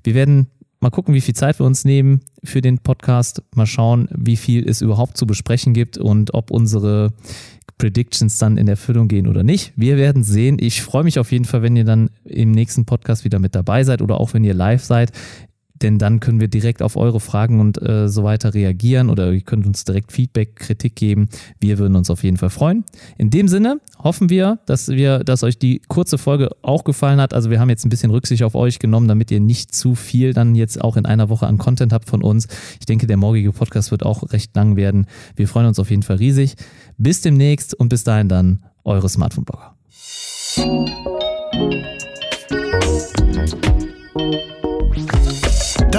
[0.05, 0.47] Wir werden
[0.81, 3.43] mal gucken, wie viel Zeit wir uns nehmen für den Podcast.
[3.55, 7.13] Mal schauen, wie viel es überhaupt zu besprechen gibt und ob unsere
[7.79, 9.73] Predictions dann in Erfüllung gehen oder nicht.
[9.77, 10.59] Wir werden sehen.
[10.61, 13.85] Ich freue mich auf jeden Fall, wenn ihr dann im nächsten Podcast wieder mit dabei
[13.85, 15.13] seid oder auch wenn ihr live seid
[15.83, 19.41] denn dann können wir direkt auf eure Fragen und äh, so weiter reagieren oder ihr
[19.41, 21.29] könnt uns direkt Feedback, Kritik geben.
[21.59, 22.85] Wir würden uns auf jeden Fall freuen.
[23.19, 27.35] In dem Sinne hoffen wir, dass wir, dass euch die kurze Folge auch gefallen hat.
[27.35, 30.33] Also wir haben jetzt ein bisschen Rücksicht auf euch genommen, damit ihr nicht zu viel
[30.33, 32.49] dann jetzt auch in einer Woche an Content habt von uns.
[32.79, 35.07] Ich denke, der morgige Podcast wird auch recht lang werden.
[35.37, 36.55] Wir freuen uns auf jeden Fall riesig.
[36.99, 39.77] Bis demnächst und bis dahin dann eure Smartphone-Blogger.